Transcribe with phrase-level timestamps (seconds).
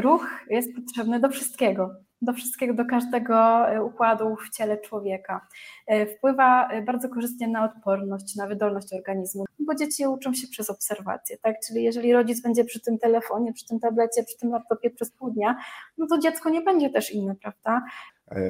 [0.00, 1.90] ruch jest potrzebny do wszystkiego
[2.22, 5.46] do wszystkiego, do każdego e, układu w ciele człowieka.
[5.86, 10.70] E, wpływa e, bardzo korzystnie na odporność, na wydolność organizmu, bo dzieci uczą się przez
[10.70, 11.56] obserwację, tak?
[11.66, 15.30] Czyli jeżeli rodzic będzie przy tym telefonie, przy tym tablecie, przy tym laptopie przez pół
[15.30, 15.56] dnia,
[15.98, 17.82] no to dziecko nie będzie też inne, prawda?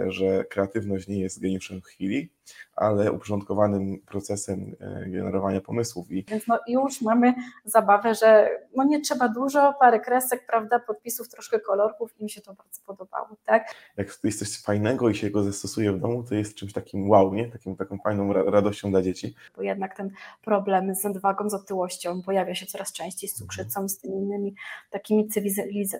[0.07, 2.33] że kreatywność nie jest geniuszem chwili,
[2.77, 6.11] ale uporządkowanym procesem e, generowania pomysłów.
[6.11, 6.25] I...
[6.29, 11.61] Więc no już mamy zabawę, że no nie trzeba dużo, parę kresek, prawda, podpisów, troszkę
[11.61, 13.75] kolorków i mi się to bardzo podobało, tak?
[13.97, 17.35] Jak jest coś fajnego i się go zastosuje w domu, to jest czymś takim wow,
[17.35, 17.51] nie?
[17.51, 19.35] Takim, taką fajną radością dla dzieci.
[19.57, 20.11] Bo jednak ten
[20.45, 24.55] problem z nadwagą, z otyłością pojawia się coraz częściej z cukrzycą i z tymi innymi
[24.91, 25.29] takimi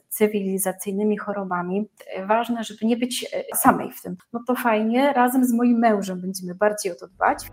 [0.09, 1.89] cywilizacyjnymi chorobami.
[2.27, 4.17] Ważne, żeby nie być e, samej w tym.
[4.33, 7.51] No to fajnie, razem z moim mężem będziemy bardziej o to dbać.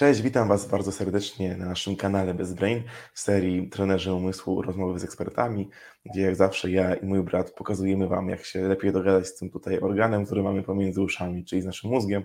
[0.00, 5.04] Cześć, witam Was bardzo serdecznie na naszym kanale BezBrain w serii Trenerzy Umysłu Rozmowy z
[5.04, 5.70] ekspertami,
[6.04, 9.50] gdzie jak zawsze ja i mój brat pokazujemy Wam, jak się lepiej dogadać z tym
[9.50, 12.24] tutaj organem, który mamy pomiędzy uszami, czyli z naszym mózgiem,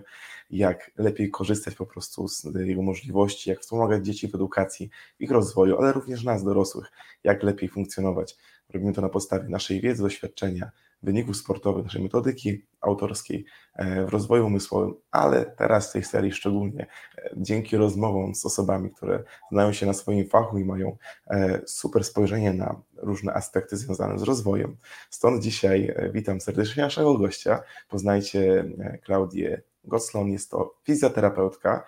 [0.50, 5.30] jak lepiej korzystać po prostu z jego możliwości, jak wspomagać dzieci w edukacji, w ich
[5.30, 6.92] rozwoju, ale również nas, dorosłych,
[7.24, 8.36] jak lepiej funkcjonować
[8.74, 10.70] Robimy to na podstawie naszej wiedzy, doświadczenia,
[11.02, 16.86] wyników sportowych, naszej metodyki autorskiej e, w rozwoju umysłowym, ale teraz w tej serii szczególnie
[17.18, 22.04] e, dzięki rozmowom z osobami, które znają się na swoim fachu i mają e, super
[22.04, 24.76] spojrzenie na różne aspekty związane z rozwojem.
[25.10, 27.62] Stąd dzisiaj witam serdecznie naszego gościa.
[27.88, 28.64] Poznajcie
[29.04, 31.84] Klaudię Gosslon, jest to fizjoterapeutka,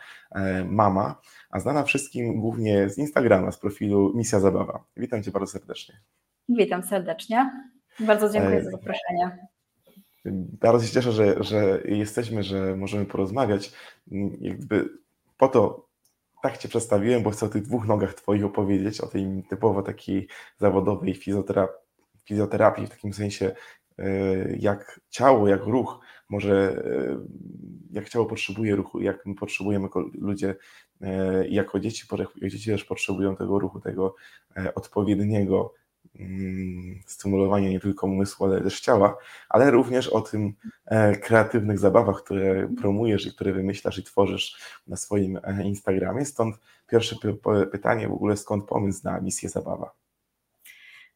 [0.67, 4.85] mama, a znana wszystkim głównie z Instagrama, z profilu Misja Zabawa.
[4.97, 6.01] Witam Cię bardzo serdecznie.
[6.49, 7.51] Witam serdecznie.
[8.01, 9.49] Bardzo dziękuję za zaproszenie.
[10.61, 13.73] Bardzo się cieszę, że, że jesteśmy, że możemy porozmawiać.
[14.41, 14.89] Jakby
[15.39, 15.89] po to
[16.43, 20.29] tak Cię przedstawiłem, bo chcę o tych dwóch nogach Twoich opowiedzieć, o tej typowo takiej
[20.59, 21.77] zawodowej fizjoterapii,
[22.25, 23.55] fizjoterapii w takim sensie,
[23.99, 24.05] e,
[24.57, 27.19] jak ciało, jak ruch może, e,
[27.91, 30.57] jak ciało potrzebuje ruchu, jak my potrzebujemy jako ludzie,
[31.01, 32.07] e, jako dzieci,
[32.37, 34.15] jak dzieci też potrzebują tego ruchu, tego
[34.75, 35.75] odpowiedniego
[37.07, 39.17] stymulowanie nie tylko umysłu, ale też ciała,
[39.49, 40.53] ale również o tym
[40.87, 46.25] e, kreatywnych zabawach, które promujesz i które wymyślasz i tworzysz na swoim e, Instagramie.
[46.25, 47.17] Stąd pierwsze
[47.73, 49.91] pytanie w ogóle, skąd pomysł na misję zabawa?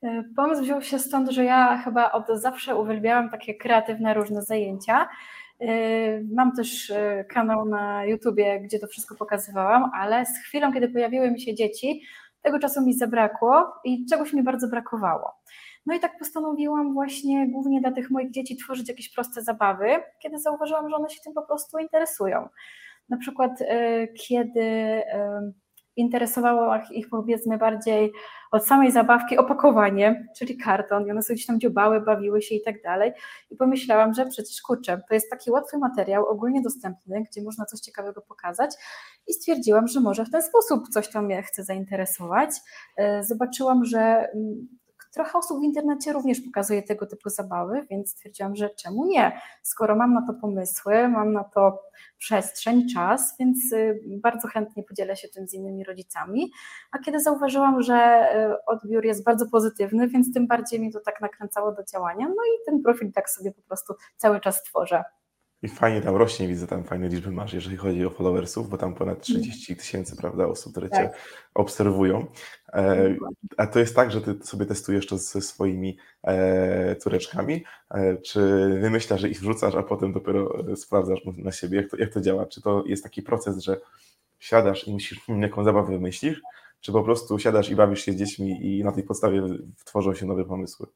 [0.03, 5.09] E, pomysł wziął się stąd, że ja chyba od zawsze uwielbiałam takie kreatywne różne zajęcia.
[6.33, 6.93] Mam też
[7.29, 12.03] kanał na YouTubie, gdzie to wszystko pokazywałam, ale z chwilą, kiedy pojawiły mi się dzieci,
[12.43, 15.33] tego czasu mi zabrakło i czegoś mi bardzo brakowało.
[15.87, 19.87] No i tak postanowiłam właśnie głównie dla tych moich dzieci tworzyć jakieś proste zabawy,
[20.23, 22.49] kiedy zauważyłam, że one się tym po prostu interesują.
[23.09, 25.03] Na przykład, e, kiedy
[25.97, 28.13] interesowało ich powiedzmy bardziej
[28.51, 32.63] od samej zabawki opakowanie, czyli karton i one sobie gdzieś tam dziobały, bawiły się i
[32.63, 33.13] tak dalej
[33.51, 37.81] i pomyślałam, że przecież kurczę, to jest taki łatwy materiał, ogólnie dostępny, gdzie można coś
[37.81, 38.71] ciekawego pokazać
[39.27, 42.51] i stwierdziłam, że może w ten sposób coś tam mnie chce zainteresować.
[42.97, 44.69] E, zobaczyłam, że mm,
[45.13, 49.41] Trochę osób w internecie również pokazuje tego typu zabawy, więc stwierdziłam, że czemu nie?
[49.63, 51.83] Skoro mam na to pomysły, mam na to
[52.19, 56.53] przestrzeń, czas, więc y, bardzo chętnie podzielę się tym z innymi rodzicami.
[56.93, 61.21] A kiedy zauważyłam, że y, odbiór jest bardzo pozytywny, więc tym bardziej mi to tak
[61.21, 62.29] nakręcało do działania.
[62.29, 65.05] No i ten profil tak sobie po prostu cały czas tworzę.
[65.63, 68.95] I fajnie tam rośnie, widzę tam fajne liczby masz, jeżeli chodzi o followersów, bo tam
[68.95, 71.13] ponad 30 tysięcy, prawda, osób, które tak.
[71.13, 71.19] Cię
[71.55, 72.27] obserwują.
[72.73, 73.15] E,
[73.57, 78.41] a to jest tak, że Ty sobie testujesz to ze swoimi e, córeczkami, e, czy
[78.81, 82.21] wymyślasz, że ich wrzucasz, a potem dopiero e, sprawdzasz na siebie, jak to, jak to
[82.21, 82.47] działa?
[82.47, 83.81] Czy to jest taki proces, że
[84.41, 86.43] siadasz i musisz, jaką zabawę wymyślisz,
[86.81, 89.43] czy po prostu siadasz i bawisz się z dziećmi i na tej podstawie
[89.85, 90.87] tworzą się nowe pomysły?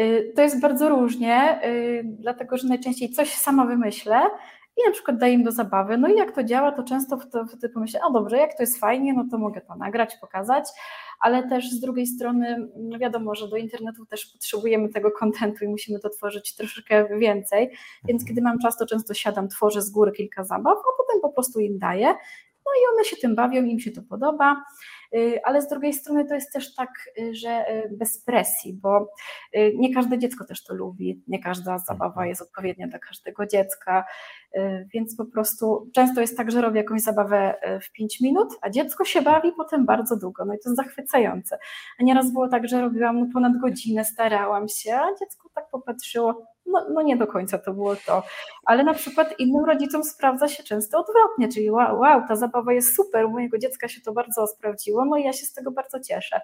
[0.00, 4.20] Y, to jest bardzo różnie, y, dlatego że najczęściej coś sama wymyślę
[4.76, 5.98] i na przykład daję im do zabawy.
[5.98, 9.14] No i jak to działa, to często wtedy pomyślę, o dobrze, jak to jest fajnie,
[9.14, 10.64] no to mogę to nagrać, pokazać,
[11.20, 15.68] ale też z drugiej strony no wiadomo, że do internetu też potrzebujemy tego kontentu i
[15.68, 17.70] musimy to tworzyć troszeczkę więcej,
[18.04, 21.30] więc kiedy mam czas, to często siadam, tworzę z góry kilka zabaw, a potem po
[21.30, 22.06] prostu im daję,
[22.66, 24.64] no i one się tym bawią, im się to podoba.
[25.14, 29.08] Y, ale z drugiej strony to jest też tak, y, że y, bez presji, bo
[29.74, 32.28] nie każde dziecko też to lubi, nie każda zabawa mhm.
[32.28, 34.04] jest odpowiednia dla każdego dziecka,
[34.94, 39.04] więc po prostu często jest tak, że robię jakąś zabawę w 5 minut, a dziecko
[39.04, 41.58] się bawi potem bardzo długo, no i to jest zachwycające.
[42.00, 46.46] A nieraz było tak, że robiłam no ponad godzinę, starałam się, a dziecko tak popatrzyło,
[46.68, 48.22] no, no nie do końca to było to.
[48.64, 52.96] Ale na przykład innym rodzicom sprawdza się często odwrotnie, czyli wow, wow, ta zabawa jest
[52.96, 56.00] super, u mojego dziecka się to bardzo sprawdziło, no i ja się z tego bardzo
[56.00, 56.40] cieszę.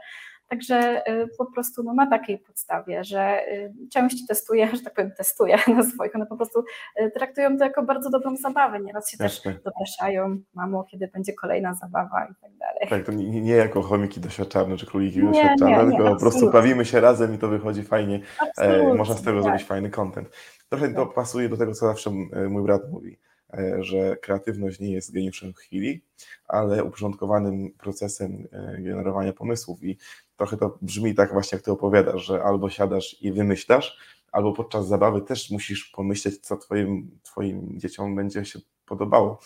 [0.49, 5.12] Także y, po prostu no, na takiej podstawie, że y, część testuje, że tak powiem,
[5.19, 6.64] testuje na swoich, one po prostu
[7.00, 8.81] y, traktują to jako bardzo dobrą zabawę.
[8.81, 9.52] Nieraz się Jasne.
[9.52, 12.88] też dopraszają, mamo, kiedy będzie kolejna zabawa i tak dalej.
[12.88, 16.50] Tak, to nie, nie jako chomiki doświadczalne czy króliki nie, doświadczalne, nie, tylko po prostu
[16.50, 18.20] bawimy się razem i to wychodzi fajnie.
[18.58, 19.44] E, można z tego tak.
[19.44, 20.29] zrobić fajny content.
[20.69, 21.14] Trochę to tak.
[21.14, 22.11] pasuje do tego, co zawsze
[22.49, 23.19] mój brat mówi
[23.58, 26.02] E, że kreatywność nie jest geniuszem chwili,
[26.49, 29.99] ale uporządkowanym procesem e, generowania pomysłów i
[30.37, 33.99] trochę to brzmi tak właśnie, jak ty opowiadasz, że albo siadasz i wymyślasz,
[34.33, 39.41] albo podczas zabawy też musisz pomyśleć, co twoim, twoim dzieciom będzie się podobało.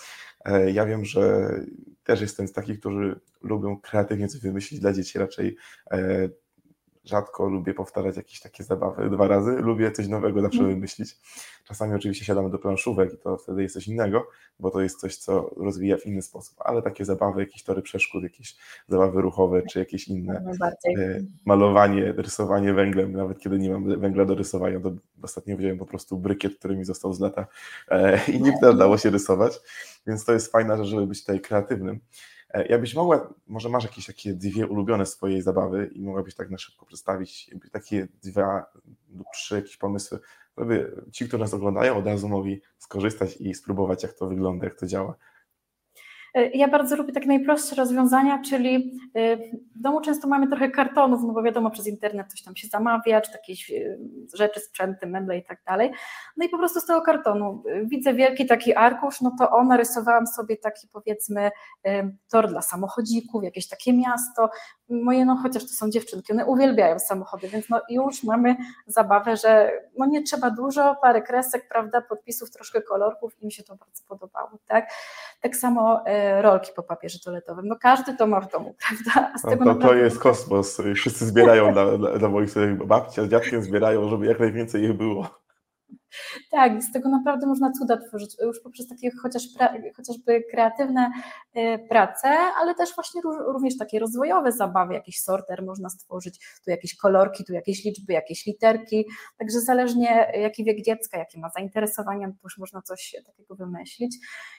[0.45, 1.51] E, ja wiem, że
[2.05, 5.57] też jestem z takich, którzy lubią kreatywnie coś wymyślić dla dzieci, raczej
[7.09, 10.71] rzadko lubię powtarzać jakieś takie zabawy dwa razy, lubię coś nowego zawsze mm.
[10.71, 11.17] wymyślić.
[11.65, 14.29] Czasami oczywiście siadamy do planszówek i to wtedy jest coś innego,
[14.61, 18.23] bo to jest coś, co rozwija w inny sposób, ale takie zabawy, jakieś tory przeszkód,
[18.23, 18.57] jakieś
[18.89, 20.45] zabawy ruchowe, czy jakieś inne,
[20.99, 25.87] e, malowanie, rysowanie węglem, nawet kiedy nie mam węgla do rysowania, to ostatnio wziąłem po
[25.87, 27.47] prostu brykiet, który mi został z lata
[27.89, 29.61] e, i nie dało się rysować,
[30.07, 32.01] więc to jest fajna rzecz, żeby być tutaj kreatywnym.
[32.51, 36.59] E, jakbyś mogła, może masz jakieś takie dwie ulubione swojej zabawy i mogłabyś tak na
[36.59, 38.67] szybko przedstawić takie dwa
[39.17, 40.19] lub trzy jakieś pomysły,
[40.59, 44.79] żeby ci, którzy nas oglądają, od razu mogli skorzystać i spróbować, jak to wygląda, jak
[44.79, 45.15] to działa.
[46.35, 51.23] E, ja bardzo lubię takie najprostsze rozwiązania, czyli e, w domu często mamy trochę kartonów,
[51.23, 53.99] no bo wiadomo, przez internet coś tam się zamawia, czy jakieś e,
[54.35, 55.91] rzeczy, sprzęty, meble i tak dalej.
[56.37, 60.27] No i po prostu z tego kartonu widzę wielki taki arkusz, no to o, narysowałam
[60.27, 61.51] sobie taki powiedzmy
[62.31, 64.51] tor dla samochodzików, jakieś takie miasto.
[64.89, 69.73] Moje, no chociaż to są dziewczynki, one uwielbiają samochody, więc no już mamy zabawę, że
[69.99, 74.03] no nie trzeba dużo, parę kresek, prawda, podpisów, troszkę kolorków i mi się to bardzo
[74.09, 74.91] podobało, tak?
[75.41, 76.05] Tak samo
[76.41, 77.69] rolki po papierze toaletowym.
[77.69, 79.33] No każdy to ma w domu, prawda?
[79.45, 79.89] No to, naprawdę...
[79.89, 80.81] to jest kosmos.
[80.95, 82.51] Wszyscy zbierają dla, dla, dla moich
[82.87, 85.29] babcia z dziadkiem zbierają, żeby jak najwięcej ich było.
[86.51, 91.11] Tak, z tego naprawdę można cuda tworzyć, już poprzez takie chociaż pra, chociażby kreatywne
[91.57, 92.29] y, prace,
[92.61, 97.53] ale też właśnie również takie rozwojowe zabawy, jakiś sorter można stworzyć, tu jakieś kolorki, tu
[97.53, 99.05] jakieś liczby, jakieś literki,
[99.39, 104.17] także zależnie jaki wiek dziecka, jakie ma zainteresowania, to już można coś takiego wymyślić.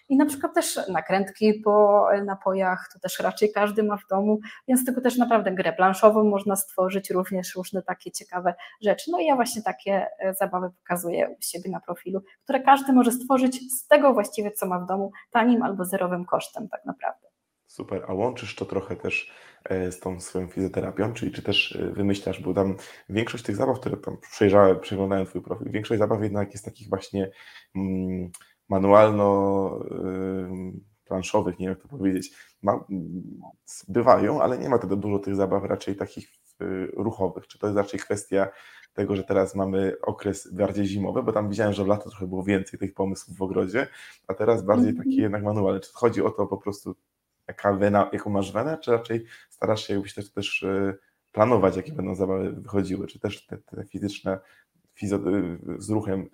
[0.09, 4.85] I na przykład też nakrętki po napojach, to też raczej każdy ma w domu, więc
[4.85, 9.11] tego też naprawdę grę planszową można stworzyć, również różne takie ciekawe rzeczy.
[9.11, 13.11] No i ja właśnie takie e, zabawy pokazuję u siebie na profilu, które każdy może
[13.11, 17.27] stworzyć z tego właściwie, co ma w domu, tanim albo zerowym kosztem tak naprawdę.
[17.67, 19.31] Super, a łączysz to trochę też
[19.63, 22.75] e, z tą swoją fizjoterapią, czyli czy też e, wymyślasz, bo tam
[23.09, 27.31] większość tych zabaw, które tam przejrzałem, przeglądałem Twój profil, większość zabaw jednak jest takich właśnie
[27.75, 28.31] mm,
[28.69, 32.31] manualno-planszowych, nie wiem jak to powiedzieć,
[32.61, 32.85] Ma,
[33.87, 36.39] bywają, ale nie ma wtedy dużo tych zabaw raczej takich
[36.93, 37.47] ruchowych.
[37.47, 38.47] Czy to jest raczej kwestia
[38.93, 42.43] tego, że teraz mamy okres bardziej zimowy, bo tam widziałem, że w lato trochę było
[42.43, 43.87] więcej tych pomysłów w ogrodzie,
[44.27, 45.21] a teraz bardziej taki mhm.
[45.23, 45.79] jednak manualny.
[45.79, 46.95] Czy chodzi o to po prostu,
[47.47, 50.93] jaka wena, jaką masz wenę, czy raczej starasz się jakbyś też, też e,
[51.31, 54.39] planować, jakie będą zabawy wychodziły, czy też te, te fizyczne,
[54.93, 55.21] fizo, e,
[55.77, 56.29] z ruchem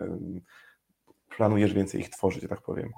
[1.38, 2.94] planujesz więcej ich tworzyć, tak powiem?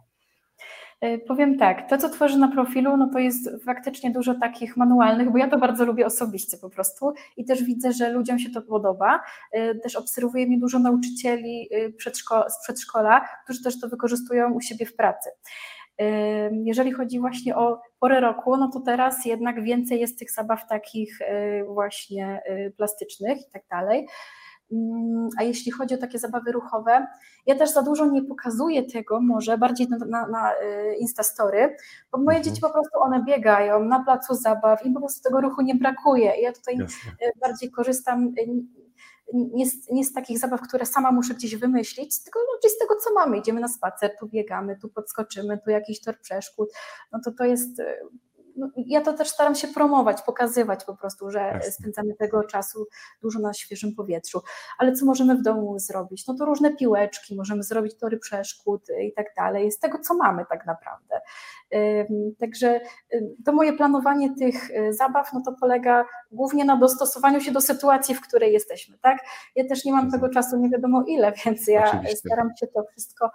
[1.02, 5.32] E, powiem tak, to co tworzę na profilu, no to jest faktycznie dużo takich manualnych,
[5.32, 8.62] bo ja to bardzo lubię osobiście po prostu i też widzę, że ludziom się to
[8.62, 9.20] podoba.
[9.52, 14.62] E, też obserwuję mi dużo nauczycieli e, przedszko z przedszkola, którzy też to wykorzystują u
[14.62, 15.30] siebie w pracy.
[16.52, 21.20] Jeżeli chodzi właśnie o porę roku, no to teraz jednak więcej jest tych zabaw takich
[21.68, 22.42] właśnie
[22.78, 24.08] plastycznych i tak dalej.
[24.72, 27.08] Mm, a jeśli chodzi o takie zabawy ruchowe,
[27.46, 31.76] ja też za dużo nie pokazuję tego, może bardziej na, na, na y, Instastory,
[32.12, 32.44] bo moje mhm.
[32.44, 36.40] dzieci po prostu one biegają na placu zabaw i po prostu tego ruchu nie brakuje.
[36.40, 37.12] I ja tutaj Jasne.
[37.12, 38.48] Y, bardziej korzystam y,
[39.34, 42.96] nie z, nie z, takich zabaw, które sama muszę gdzieś wymyślić, tylko no, z tego,
[42.96, 43.38] co mamy.
[43.38, 46.70] Idziemy na spacer, tu biegamy, tu podskoczymy, tu jakiś tor przeszkód.
[47.12, 47.82] No to to jest
[48.58, 51.72] no, ja to też staram się promować, pokazywać po prostu, że Jasne.
[51.72, 52.88] spędzamy tego czasu
[53.22, 54.42] dużo na świeżym powietrzu.
[54.78, 56.28] Ale co możemy w domu zrobić?
[56.28, 60.46] No to różne piłeczki, możemy zrobić tory przeszkód i tak dalej, z tego, co mamy
[60.50, 61.22] tak naprawdę.
[62.40, 62.80] Także
[63.46, 68.16] to moje planowanie tych y, zabaw, no to polega głównie na dostosowaniu się do sytuacji,
[68.16, 69.18] w której jesteśmy, tak?
[69.56, 72.18] Ja też nie mam tego czasu nie wiadomo ile, więc ja Oczywiście.
[72.18, 73.32] staram się to wszystko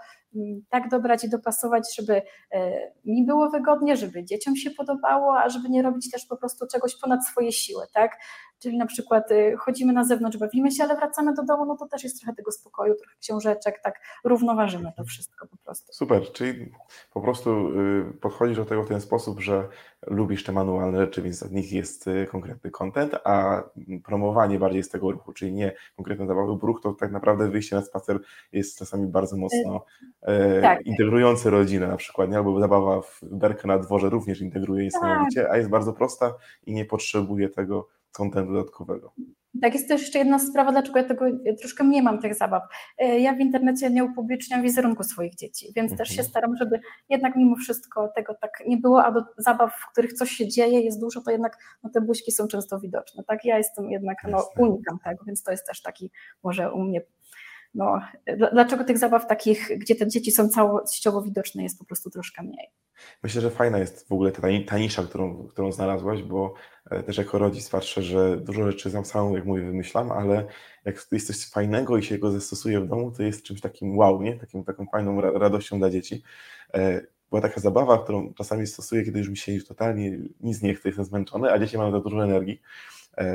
[0.70, 2.22] tak dobrać i dopasować, żeby
[2.52, 6.66] e, mi było wygodnie, żeby dzieciom się podobało, a żeby nie robić też po prostu
[6.66, 8.18] czegoś ponad swoje siły, tak?
[8.62, 11.86] Czyli na przykład y, chodzimy na zewnątrz, bawimy się, ale wracamy do domu, no to
[11.86, 15.92] też jest trochę tego spokoju, trochę książeczek, tak równoważymy to wszystko po prostu.
[15.92, 16.72] Super, czyli
[17.12, 19.68] po prostu y, podchodzisz do tego w ten sposób, że
[20.06, 23.62] lubisz te manualne rzeczy, więc w nich jest y, konkretny content, a
[24.04, 27.76] promowanie bardziej z tego ruchu, czyli nie konkretne zabawy, bo ruch to tak naprawdę wyjście
[27.76, 28.18] na spacer
[28.52, 29.84] jest czasami bardzo mocno
[30.62, 30.86] tak.
[30.86, 32.36] integrujący rodzinę na przykład, nie?
[32.36, 35.50] albo zabawa w berkę na dworze również integruje niesamowicie, tak.
[35.50, 36.34] a jest bardzo prosta
[36.66, 39.12] i nie potrzebuje tego kontentu dodatkowego.
[39.62, 41.24] Tak, jest też jeszcze jedna sprawa, dlaczego ja tego
[41.60, 42.62] troszkę nie mam tych zabaw.
[42.98, 45.98] E, ja w internecie nie upubliczniam wizerunku swoich dzieci, więc mhm.
[45.98, 46.28] też się mhm.
[46.28, 50.30] staram, żeby jednak mimo wszystko tego tak nie było, a do zabaw, w których coś
[50.30, 53.24] się dzieje, jest dużo, to jednak no, te buźki są często widoczne.
[53.24, 56.10] Tak, ja jestem jednak, no, unikam tego, więc to jest też taki
[56.42, 57.00] może u mnie
[57.74, 58.00] no,
[58.52, 62.70] dlaczego tych zabaw takich, gdzie te dzieci są całościowo widoczne, jest po prostu troszkę mniej.
[63.22, 66.54] Myślę, że fajna jest w ogóle ta, ta nisza, którą, którą znalazłaś, bo
[66.90, 70.46] e, też jako rodzic patrzę, że dużo rzeczy sam sam, jak mówię, wymyślam, ale
[70.84, 74.22] jak jest coś fajnego i się go zastosuje w domu, to jest czymś takim wow,
[74.22, 74.38] nie?
[74.38, 76.22] Takim, taką fajną radością dla dzieci.
[76.74, 77.00] E,
[77.30, 80.88] była taka zabawa, którą czasami stosuję, kiedy już mi się już totalnie nic nie chce,
[80.88, 82.62] jestem zmęczony, a dzieci mają za dużo energii,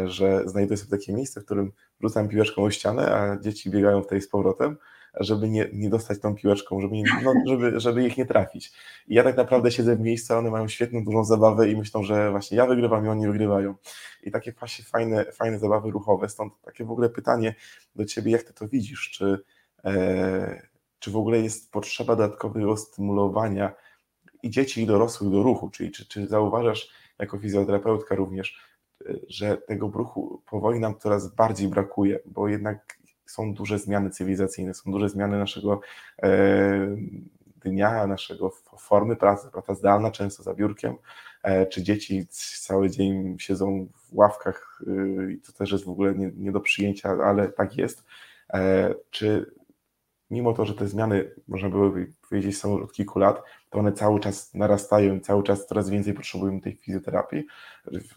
[0.06, 4.08] że znajduję sobie takie miejsce, w którym rzucam piłeczką o ścianę, a dzieci biegają w
[4.08, 4.78] tej z powrotem
[5.20, 8.72] żeby nie, nie dostać tą piłeczką, żeby, nie, no, żeby, żeby ich nie trafić.
[9.08, 12.32] I ja tak naprawdę siedzę w miejscu, one mają świetną, dużą zabawę i myślą, że
[12.32, 13.76] właśnie ja wygrywam i oni wygrywają.
[14.24, 17.56] I takie właśnie fajne, fajne zabawy ruchowe, stąd takie w ogóle pytanie
[17.96, 19.40] do Ciebie, jak Ty to widzisz, czy,
[19.86, 20.62] e,
[21.00, 23.74] czy w ogóle jest potrzeba dodatkowego stymulowania
[24.44, 28.77] i dzieci, i dorosłych do ruchu, czyli czy, czy zauważasz jako fizjoterapeutka również, e,
[29.28, 34.92] że tego ruchu powoli nam coraz bardziej brakuje, bo jednak są duże zmiany cywilizacyjne, są
[34.92, 35.82] duże zmiany naszego
[36.24, 36.98] e,
[37.62, 40.96] dnia, naszego formy pracy, praca zdalna, często za biurkiem,
[41.44, 42.28] e, czy dzieci
[42.62, 46.60] cały dzień siedzą w ławkach e, i to też jest w ogóle nie, nie do
[46.60, 48.04] przyjęcia, ale tak jest.
[49.10, 49.52] Czy
[50.32, 54.20] mimo to, że te zmiany, można by powiedzieć, są od kilku lat, to one cały
[54.20, 57.44] czas narastają cały czas coraz więcej potrzebujemy tej fizjoterapii,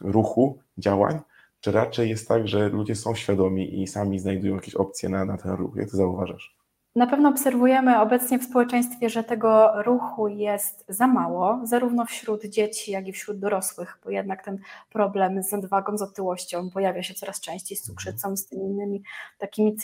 [0.00, 1.20] ruchu, działań,
[1.60, 5.38] czy raczej jest tak, że ludzie są świadomi i sami znajdują jakieś opcje na, na
[5.38, 5.76] ten ruch?
[5.76, 6.59] Jak to zauważasz?
[7.00, 12.92] Na pewno obserwujemy obecnie w społeczeństwie, że tego ruchu jest za mało, zarówno wśród dzieci,
[12.92, 14.58] jak i wśród dorosłych, bo jednak ten
[14.92, 19.02] problem z nadwagą, z otyłością pojawia się coraz częściej z cukrzycą, z tymi innymi
[19.38, 19.76] takimi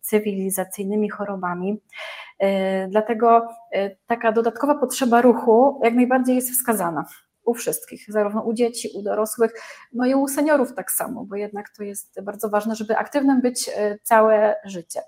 [0.00, 1.80] cywilizacyjnymi chorobami.
[2.40, 2.48] Yy,
[2.88, 7.04] dlatego yy, taka dodatkowa potrzeba ruchu jak najbardziej jest wskazana
[7.44, 9.52] u wszystkich, zarówno u dzieci, u dorosłych,
[9.92, 13.70] no i u seniorów tak samo, bo jednak to jest bardzo ważne, żeby aktywnym być
[13.76, 15.00] e, całe życie.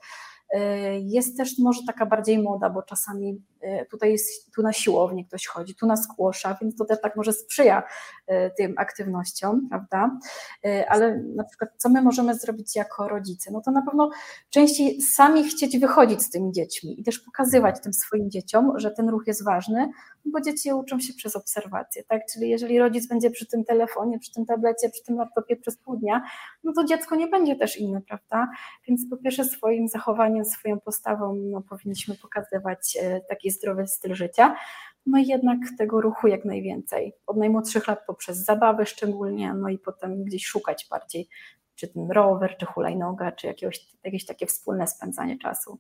[0.51, 5.25] E, jest też może taka bardziej moda, bo czasami e, tutaj jest, tu na siłownię
[5.25, 7.83] ktoś chodzi, tu na skłosza, więc to też tak może sprzyja
[8.27, 10.19] e, tym aktywnościom, prawda?
[10.89, 13.51] Ale na przykład co my możemy zrobić jako rodzice?
[13.53, 14.11] No to na pewno
[14.51, 19.09] częściej sami chcieć wychodzić z tymi dziećmi i też pokazywać tym swoim dzieciom, że ten
[19.09, 19.89] ruch jest ważny,
[20.27, 22.23] bo dzieci uczą się przez obserwację, tak?
[22.33, 25.97] Czyli jeżeli rodzic będzie przy tym telefonie, przy tym tablecie, przy tym laptopie przez pół
[25.97, 26.23] dnia,
[26.65, 28.49] no to dziecko nie będzie też inne, prawda?
[28.89, 34.57] Więc po pierwsze swoim zachowaniem, swoją postawą no, powinniśmy pokazywać e, taki zdrowy styl życia,
[35.07, 37.13] no i jednak tego ruchu jak najwięcej.
[37.27, 41.29] Od najmłodszych lat poprzez zabawy szczególnie, no i potem gdzieś szukać bardziej,
[41.75, 45.79] czy ten rower, czy hulajnoga, czy jakiegoś, jakieś takie wspólne spędzanie czasu.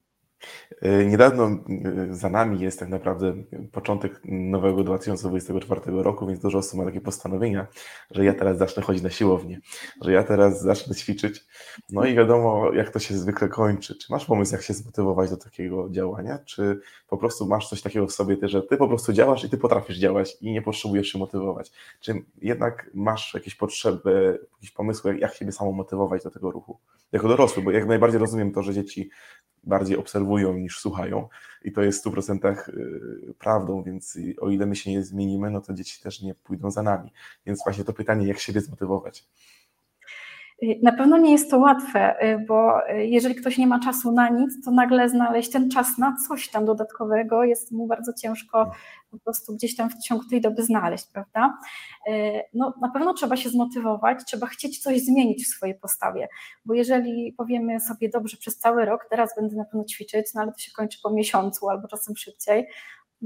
[0.83, 3.35] E, niedawno e, za nami jest tak naprawdę
[3.73, 7.66] początek nowego 2024 roku, więc dużo osób ma takie postanowienia,
[8.11, 9.61] że ja teraz zacznę chodzić na siłownię,
[10.02, 11.45] że ja teraz zacznę ćwiczyć.
[11.90, 13.95] No i wiadomo, jak to się zwykle kończy.
[13.99, 18.07] Czy masz pomysł, jak się zmotywować do takiego działania, czy po prostu masz coś takiego
[18.07, 21.19] w sobie, że ty po prostu działasz i ty potrafisz działać i nie potrzebujesz się
[21.19, 21.73] motywować?
[22.00, 26.78] Czy jednak masz jakieś potrzeby, jakieś pomysły, jak siebie samo motywować do tego ruchu?
[27.12, 29.11] Jako dorosły, bo jak najbardziej rozumiem to, że dzieci
[29.66, 31.28] bardziej obserwują niż słuchają
[31.62, 35.61] i to jest w 100% y, prawdą, więc o ile my się nie zmienimy, no
[35.61, 37.12] to dzieci też nie pójdą za nami.
[37.46, 39.28] Więc właśnie to pytanie, jak siebie zmotywować.
[40.83, 44.29] Na pewno nie jest to łatwe, y, bo y, jeżeli ktoś nie ma czasu na
[44.29, 48.71] nic, to nagle znaleźć ten czas na coś tam dodatkowego jest mu bardzo ciężko
[49.11, 51.59] po prostu gdzieś tam w ciągu tej doby znaleźć, prawda?
[52.09, 56.29] Y, no, na pewno trzeba się zmotywować, trzeba chcieć coś zmienić w swojej postawie,
[56.65, 60.53] bo jeżeli powiemy sobie dobrze przez cały rok, teraz będę na pewno ćwiczyć, no ale
[60.53, 62.67] to się kończy po miesiącu albo czasem szybciej,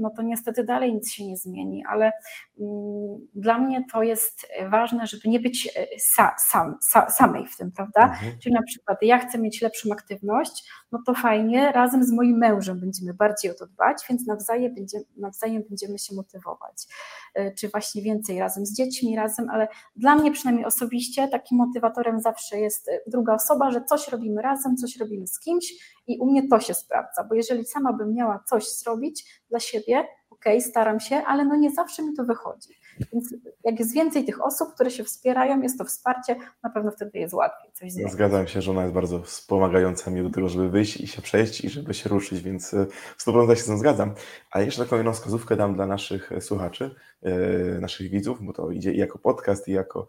[0.01, 2.11] no to niestety dalej nic się nie zmieni, ale
[2.59, 7.57] mm, dla mnie to jest ważne, żeby nie być e, sa, sam, sa, samej w
[7.57, 8.03] tym, prawda?
[8.03, 8.39] Mhm.
[8.39, 12.79] Czyli na przykład ja chcę mieć lepszą aktywność, no to fajnie, razem z moim mężem
[12.79, 16.87] będziemy bardziej o to dbać, więc nawzajem, będzie, nawzajem będziemy się motywować.
[17.33, 22.21] E, czy właśnie więcej razem z dziećmi, razem, ale dla mnie przynajmniej osobiście takim motywatorem
[22.21, 25.73] zawsze jest e, druga osoba, że coś robimy razem, coś robimy z kimś
[26.13, 30.07] i u mnie to się sprawdza, bo jeżeli sama bym miała coś zrobić dla siebie,
[30.29, 32.69] okej, okay, staram się, ale no nie zawsze mi to wychodzi.
[33.13, 37.19] Więc jak jest więcej tych osób, które się wspierają, jest to wsparcie, na pewno wtedy
[37.19, 38.13] jest łatwiej coś zrobić.
[38.13, 41.65] Zgadzam się, że ona jest bardzo wspomagająca mi do tego, żeby wyjść i się przejść
[41.65, 42.85] i żeby się ruszyć, więc e,
[43.17, 44.13] w 100% się z tym zgadzam.
[44.51, 47.31] A jeszcze taką jedną wskazówkę dam dla naszych e, słuchaczy, e,
[47.79, 50.07] naszych widzów, bo to idzie i jako podcast, i jako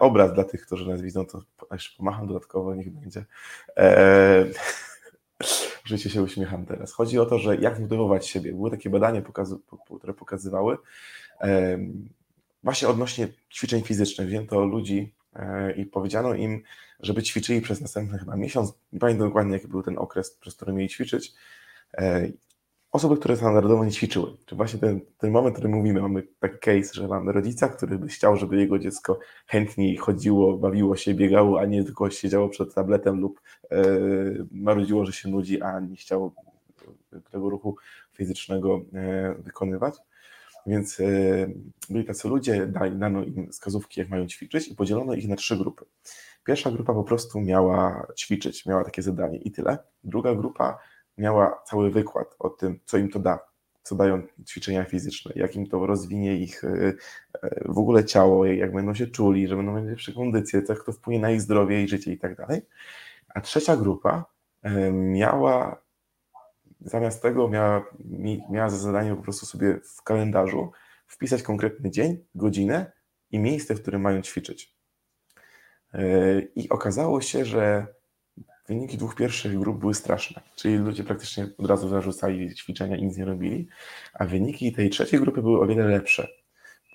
[0.00, 1.42] obraz dla tych, którzy nas widzą, to
[1.72, 3.24] jeszcze pomacham dodatkowo, niech będzie.
[5.84, 6.92] Życie się uśmiecham teraz.
[6.92, 8.52] Chodzi o to, że jak zmotywować siebie.
[8.52, 9.22] Były takie badania,
[9.96, 10.76] które pokazywały
[12.62, 14.28] właśnie odnośnie ćwiczeń fizycznych.
[14.28, 16.62] Wzięto ludzi e, i powiedziano im,
[17.00, 18.72] żeby ćwiczyli przez następny chyba miesiąc.
[18.92, 21.34] Nie pamiętam dokładnie, jaki był ten okres, przez który mieli ćwiczyć.
[22.92, 24.36] Osoby, które standardowo nie ćwiczyły.
[24.46, 27.98] Czy właśnie ten, ten moment, o którym mówimy, mamy taki case, że mamy rodzica, który
[27.98, 32.74] by chciał, żeby jego dziecko chętniej chodziło, bawiło się, biegało, a nie tylko siedziało przed
[32.74, 33.84] tabletem lub e,
[34.50, 36.34] marudziło, że się nudzi, a nie chciało
[37.30, 37.76] tego ruchu
[38.12, 39.94] fizycznego e, wykonywać.
[40.66, 41.04] Więc e,
[41.90, 45.84] byli tacy ludzie, dano im wskazówki, jak mają ćwiczyć i podzielono ich na trzy grupy.
[46.44, 49.78] Pierwsza grupa po prostu miała ćwiczyć, miała takie zadanie i tyle.
[50.04, 50.78] Druga grupa
[51.20, 53.38] miała cały wykład o tym, co im to da,
[53.82, 56.68] co dają ćwiczenia fizyczne, jak im to rozwinie ich e,
[57.42, 60.92] e, w ogóle ciało, jak będą się czuli, że będą mieć lepsze kondycje, jak to
[60.92, 62.62] wpłynie na ich zdrowie i życie i tak dalej.
[63.34, 64.24] A trzecia grupa
[64.62, 65.82] e, miała
[66.80, 67.84] zamiast tego miała,
[68.50, 70.72] miała za zadanie po prostu sobie w kalendarzu
[71.06, 72.92] wpisać konkretny dzień, godzinę
[73.30, 74.74] i miejsce, w którym mają ćwiczyć.
[76.54, 77.86] I okazało się, że
[78.70, 83.16] Wyniki dwóch pierwszych grup były straszne, czyli ludzie praktycznie od razu zarzucali ćwiczenia i nic
[83.16, 83.68] nie robili,
[84.14, 86.28] a wyniki tej trzeciej grupy były o wiele lepsze,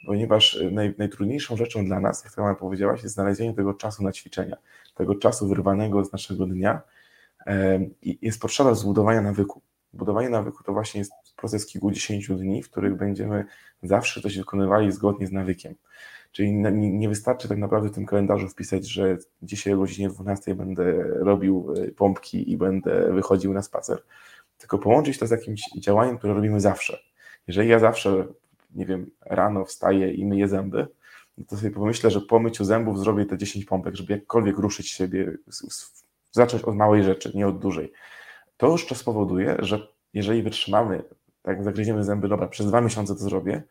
[0.06, 4.58] ponieważ naj, najtrudniejszą rzeczą dla nas, jak sama powiedziałaś, jest znalezienie tego czasu na ćwiczenia,
[4.96, 6.82] tego czasu wyrwanego z naszego dnia
[8.02, 9.62] i jest potrzeba zbudowania nawyku.
[9.94, 13.46] Budowanie nawyku to właśnie jest proces kilkudziesięciu dni, w których będziemy
[13.84, 15.76] zawsze coś wykonywali zgodnie z nawykiem.
[16.36, 20.94] Czyli nie wystarczy tak naprawdę w tym kalendarzu wpisać, że dzisiaj o godzinie 12 będę
[21.04, 24.04] robił e, pompki i będę wychodził na spacer,
[24.58, 27.00] tylko połączyć to z jakimś działaniem, które robimy zawsze.
[27.48, 28.28] Jeżeli ja zawsze,
[28.76, 30.88] nie wiem, rano wstaję i myję zęby,
[31.48, 35.38] to sobie pomyślę, że po myciu zębów zrobię te 10 pompek, żeby jakkolwiek ruszyć siebie,
[36.32, 37.92] zacząć od małej rzeczy, nie od dużej.
[38.58, 41.04] To już to spowoduje, że jeżeli wytrzymamy,
[41.42, 43.64] tak zagryziemy zęby, dobra, przez dwa miesiące to zrobię,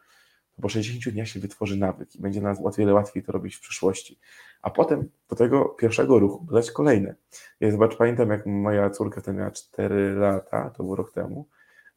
[0.62, 3.60] po 60 dniach się wytworzy nawyk i będzie nas o wiele łatwiej to robić w
[3.60, 4.18] przyszłości.
[4.62, 7.14] A potem do tego pierwszego ruchu dodać kolejne.
[7.60, 11.46] Ja zobacz, pamiętam jak moja córka wtedy miała 4 lata, to był rok temu,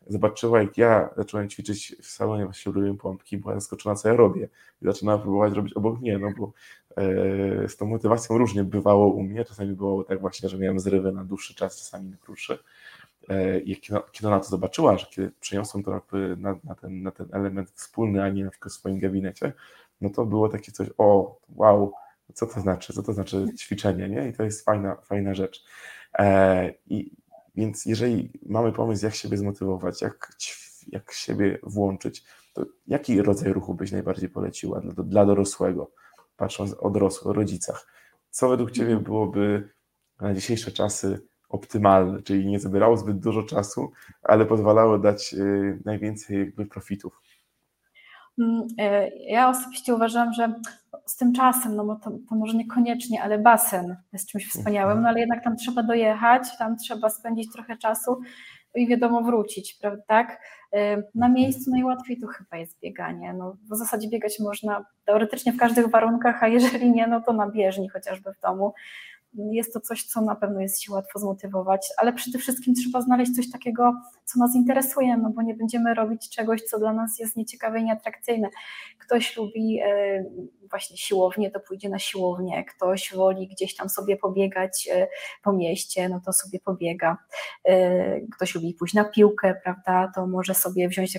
[0.07, 4.49] zobaczyła jak ja zacząłem ćwiczyć w salonie, właśnie robiłem pompki, była zaskoczona co ja robię
[4.81, 6.51] i zaczynała próbować robić obok mnie, no bo
[6.97, 11.11] e, z tą motywacją różnie bywało u mnie, czasami było tak właśnie, że miałem zrywy
[11.11, 12.59] na dłuższy czas, czasami na krótszy.
[13.29, 16.01] E, i kiedy ona to zobaczyła, że kiedy przeniosłem to
[16.37, 19.53] na, na, ten, na ten element wspólny, a nie na przykład w swoim gabinecie,
[20.01, 21.93] no to było takie coś, o, wow,
[22.33, 24.29] co to znaczy, co to znaczy ćwiczenie, nie?
[24.29, 25.65] I to jest fajna, fajna rzecz.
[26.19, 27.11] E, I
[27.55, 30.35] więc jeżeli mamy pomysł, jak siebie zmotywować, jak,
[30.87, 35.91] jak siebie włączyć, to jaki rodzaj ruchu byś najbardziej poleciła dla, dla dorosłego,
[36.37, 37.87] patrząc o dorosłych, o rodzicach?
[38.29, 39.69] Co według Ciebie byłoby
[40.21, 43.91] na dzisiejsze czasy optymalne, czyli nie zabierało zbyt dużo czasu,
[44.23, 47.21] ale pozwalało dać y, najwięcej jakby profitów.
[48.39, 50.53] Mm, e, ja osobiście uważam, że
[51.05, 55.09] z tym czasem, no bo to, to, może niekoniecznie, ale basen jest czymś wspaniałym, no
[55.09, 58.19] ale jednak tam trzeba dojechać, tam trzeba spędzić trochę czasu
[58.75, 60.03] i wiadomo wrócić, prawda?
[60.07, 60.41] Tak?
[60.73, 63.33] E, na miejscu najłatwiej to chyba jest bieganie.
[63.33, 67.49] No, w zasadzie biegać można teoretycznie w każdych warunkach, a jeżeli nie, no to na
[67.49, 68.73] bieżni chociażby w domu
[69.33, 73.35] jest to coś, co na pewno jest się łatwo zmotywować, ale przede wszystkim trzeba znaleźć
[73.35, 73.93] coś takiego,
[74.25, 77.83] co nas interesuje, no bo nie będziemy robić czegoś, co dla nas jest nieciekawe i
[77.83, 78.49] nieatrakcyjne.
[78.99, 80.25] Ktoś lubi e,
[80.69, 85.07] właśnie siłownię, to pójdzie na siłownię, ktoś woli gdzieś tam sobie pobiegać e,
[85.43, 87.17] po mieście, no to sobie pobiega.
[87.65, 91.17] E, ktoś lubi pójść na piłkę, prawda, to może sobie wziąć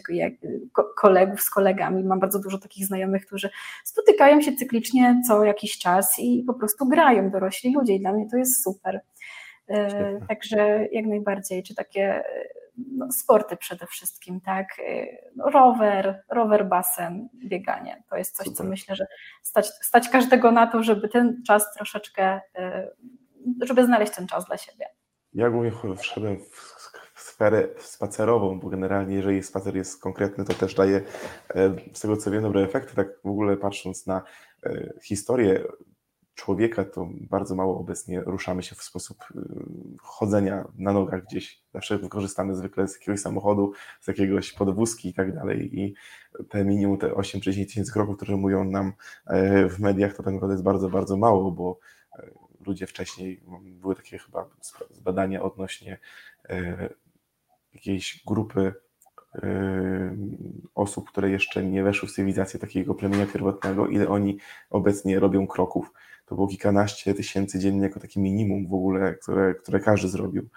[0.97, 2.05] kolegów z kolegami.
[2.05, 3.51] Mam bardzo dużo takich znajomych, którzy
[3.85, 8.27] spotykają się cyklicznie co jakiś czas i po prostu grają dorośli ludzie i dla mnie
[8.31, 9.01] to jest super.
[9.65, 10.27] Świetnie.
[10.29, 12.23] Także jak najbardziej, czy takie
[12.97, 14.67] no, sporty przede wszystkim, tak?
[15.37, 18.03] No, rower, rower, basen, bieganie.
[18.11, 18.57] To jest coś, Super.
[18.57, 19.07] co myślę, że
[19.43, 22.41] stać, stać każdego na to, żeby ten czas troszeczkę,
[23.61, 24.87] żeby znaleźć ten czas dla siebie.
[25.33, 26.39] Ja głównie wszedłem
[27.15, 31.03] w sferę spacerową, bo generalnie jeżeli spacer jest konkretny, to też daje
[31.93, 32.97] z tego co wiem dobre efekty.
[32.97, 34.23] Tak w ogóle patrząc na
[35.03, 35.65] historię
[36.39, 39.41] człowieka, to bardzo mało obecnie ruszamy się w sposób y,
[40.03, 41.63] chodzenia na nogach gdzieś.
[41.75, 45.81] Zawsze wykorzystamy zwykle z jakiegoś samochodu, z jakiegoś podwózki i tak dalej.
[45.81, 45.95] I
[46.49, 48.93] te minimum, te 8-10 tysięcy kroków, które mówią nam
[49.27, 51.79] e, w mediach, to tak naprawdę jest bardzo, bardzo mało, bo
[52.19, 52.31] e,
[52.67, 54.49] ludzie wcześniej, były takie chyba
[55.01, 55.99] badania odnośnie
[56.49, 56.89] e,
[57.75, 58.75] jakiejś grupy
[60.75, 64.39] osób, które jeszcze nie weszły w cywilizację takiego plemienia pierwotnego, ile oni
[64.71, 65.93] obecnie robią kroków
[66.29, 70.49] to było kilkanaście tysięcy dziennie jako takie minimum w ogóle, które, które każdy zrobił.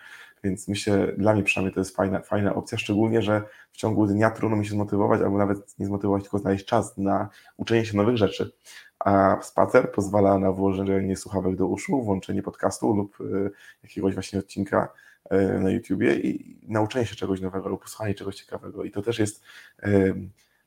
[0.43, 4.31] Więc myślę, dla mnie przynajmniej to jest fajna, fajna opcja, szczególnie, że w ciągu dnia
[4.31, 8.17] trudno mi się zmotywować, albo nawet nie zmotywować, tylko znaleźć czas na uczenie się nowych
[8.17, 8.51] rzeczy.
[8.99, 13.51] A spacer pozwala na włożenie słuchawek do uszu, włączenie podcastu lub y,
[13.83, 14.93] jakiegoś właśnie odcinka
[15.33, 18.83] y, na YouTubie i nauczenie się czegoś nowego lub posłuchanie czegoś ciekawego.
[18.83, 19.43] I to też jest
[19.85, 20.15] y,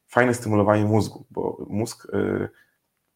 [0.07, 2.07] fajne stymulowanie mózgu, bo mózg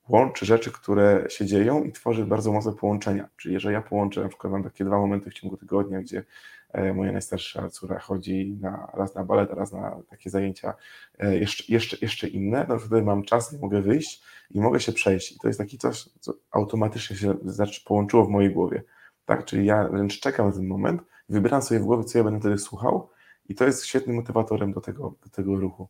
[0.09, 3.29] łączy rzeczy, które się dzieją i tworzy bardzo mocne połączenia.
[3.37, 6.25] Czyli jeżeli ja połączę, na przykład mam takie dwa momenty w ciągu tygodnia, gdzie
[6.73, 10.75] e, moja najstarsza córa chodzi na, raz na balet, raz na takie zajęcia
[11.19, 14.93] e, jeszcze, jeszcze, jeszcze inne, no wtedy mam czas, nie mogę wyjść i mogę się
[14.93, 15.33] przejść.
[15.33, 18.83] I to jest taki coś, co automatycznie się znaczy, połączyło w mojej głowie.
[19.25, 19.45] Tak?
[19.45, 22.59] Czyli ja wręcz czekam na ten moment, wybieram sobie w głowie, co ja będę wtedy
[22.59, 23.11] słuchał
[23.49, 25.89] i to jest świetnym motywatorem do tego, do tego ruchu.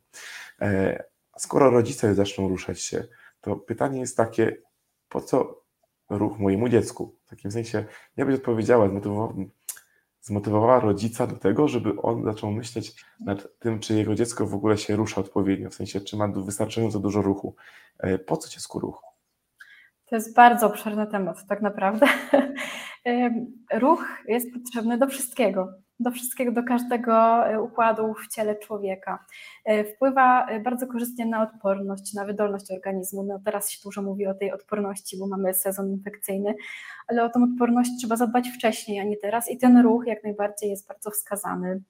[0.60, 1.04] E,
[1.38, 3.04] skoro rodzice zaczną ruszać się,
[3.40, 4.56] to pytanie jest takie,
[5.08, 5.62] po co
[6.10, 7.16] ruch mojemu dziecku?
[7.26, 7.84] W takim sensie,
[8.16, 9.34] ja odpowiedziała, zmotywowała,
[10.20, 14.78] zmotywowała rodzica do tego, żeby on zaczął myśleć nad tym, czy jego dziecko w ogóle
[14.78, 17.54] się rusza odpowiednio, w sensie, czy ma wystarczająco dużo ruchu.
[17.98, 19.02] E, po co dziecku ruch?
[20.06, 22.06] To jest bardzo obszerny temat, tak naprawdę.
[23.72, 29.24] Ruch jest potrzebny do wszystkiego do wszystkiego, do każdego e, układu w ciele człowieka.
[29.64, 33.22] E, wpływa e, bardzo korzystnie na odporność, na wydolność organizmu.
[33.22, 36.54] No teraz się dużo mówi o tej odporności, bo mamy sezon infekcyjny,
[37.08, 40.70] ale o tą odporność trzeba zadbać wcześniej, a nie teraz i ten ruch jak najbardziej
[40.70, 41.82] jest bardzo wskazany.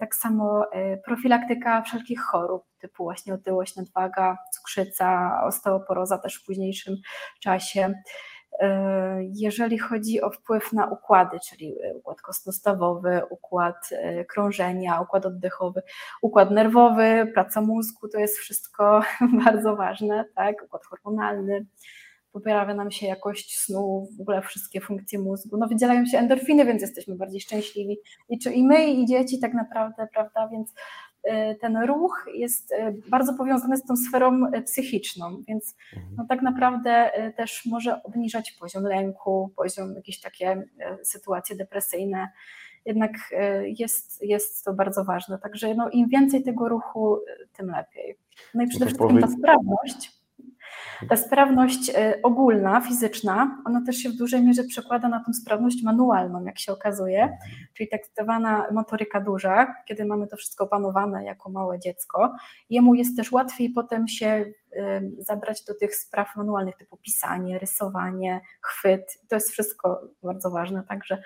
[0.00, 0.66] Tak samo
[1.04, 6.96] profilaktyka wszelkich chorób, typu właśnie otyłość, nadwaga, cukrzyca, osteoporoza też w późniejszym
[7.40, 7.94] czasie.
[8.60, 15.82] E, jeżeli chodzi o wpływ na układy, czyli układ kostnostawowy, układ e, krążenia, układ oddechowy,
[16.22, 19.02] układ nerwowy, praca mózgu, to jest wszystko
[19.44, 20.62] bardzo ważne, tak?
[20.64, 21.66] Układ hormonalny,
[22.32, 25.56] poprawia nam się jakość snu, w ogóle wszystkie funkcje mózgu.
[25.56, 27.98] No wydzielają się endorfiny, więc jesteśmy bardziej szczęśliwi.
[28.28, 30.48] I, czy, i my, i dzieci tak naprawdę, prawda?
[30.48, 31.07] Więc E,
[31.60, 36.14] ten ruch jest e, bardzo powiązany z tą sferą e, psychiczną, więc mhm.
[36.16, 40.62] no tak naprawdę też może obniżać poziom lęku, poziom jakieś takie
[41.02, 42.28] sytuacje depresyjne.
[42.84, 43.12] Jednak
[43.78, 45.38] jest, jest to bardzo ważne.
[45.38, 47.18] Także no, im więcej tego ruchu,
[47.56, 48.18] tym lepiej.
[48.54, 50.17] No i przede no wszystkim ta sprawność
[51.08, 55.82] ta sprawność e, ogólna, fizyczna, ona też się w dużej mierze przekłada na tą sprawność
[55.82, 57.38] manualną, jak się okazuje,
[57.74, 62.36] czyli tak zwana motoryka duża, kiedy mamy to wszystko opanowane jako małe dziecko.
[62.70, 64.44] Jemu jest też łatwiej potem się
[65.18, 69.18] zabrać do tych spraw manualnych, typu pisanie, rysowanie, chwyt.
[69.28, 71.22] To jest wszystko bardzo ważne, także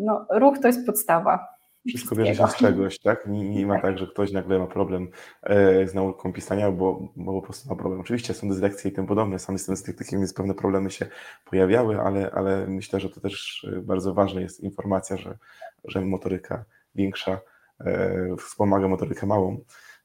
[0.00, 1.57] no, ruch to jest podstawa.
[1.88, 3.26] Wszystko bierze się z czegoś, tak?
[3.26, 3.82] Nie, nie ma tak.
[3.82, 5.08] tak, że ktoś nagle ma problem
[5.42, 8.00] e, z nauką pisania, bo, bo po prostu ma problem.
[8.00, 11.06] Oczywiście są dyslekcje i tym podobne, same z tym dyslektykami, więc pewne problemy się
[11.44, 15.38] pojawiały, ale, ale myślę, że to też e, bardzo ważna jest informacja, że,
[15.84, 17.40] że motoryka większa
[17.80, 19.60] e, wspomaga motorykę małą.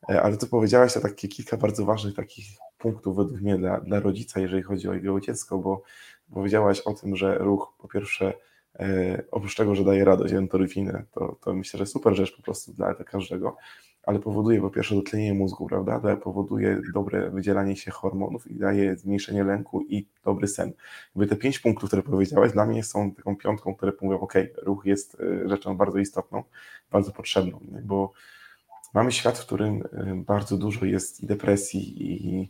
[0.07, 2.45] Ale tu powiedziałaś to takie kilka bardzo ważnych takich
[2.77, 5.83] punktów według mnie dla, dla rodzica, jeżeli chodzi o jego dziecko, bo
[6.33, 8.33] powiedziałaś o tym, że ruch po pierwsze
[9.31, 12.93] oprócz tego, że daje radość, endorfinę, to, to myślę, że super rzecz po prostu dla
[12.93, 13.57] każdego,
[14.03, 16.17] ale powoduje po pierwsze dotlenienie mózgu, prawda?
[16.17, 20.73] Powoduje dobre wydzielanie się hormonów i daje zmniejszenie lęku i dobry sen.
[21.15, 24.33] Jakby te pięć punktów, które powiedziałeś, dla mnie są taką piątką, które mówią, ok,
[24.63, 26.43] ruch jest e, rzeczą bardzo istotną,
[26.91, 28.11] bardzo potrzebną, bo
[28.93, 32.49] mamy świat, w którym e, bardzo dużo jest i depresji, i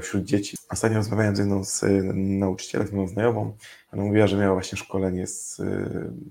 [0.00, 0.56] wśród dzieci.
[0.70, 3.56] Ostatnio rozmawiałem z jedną z e, nauczycielek, z moją znajomą.
[3.92, 5.90] Ona mówiła, że miała właśnie szkolenie z, e,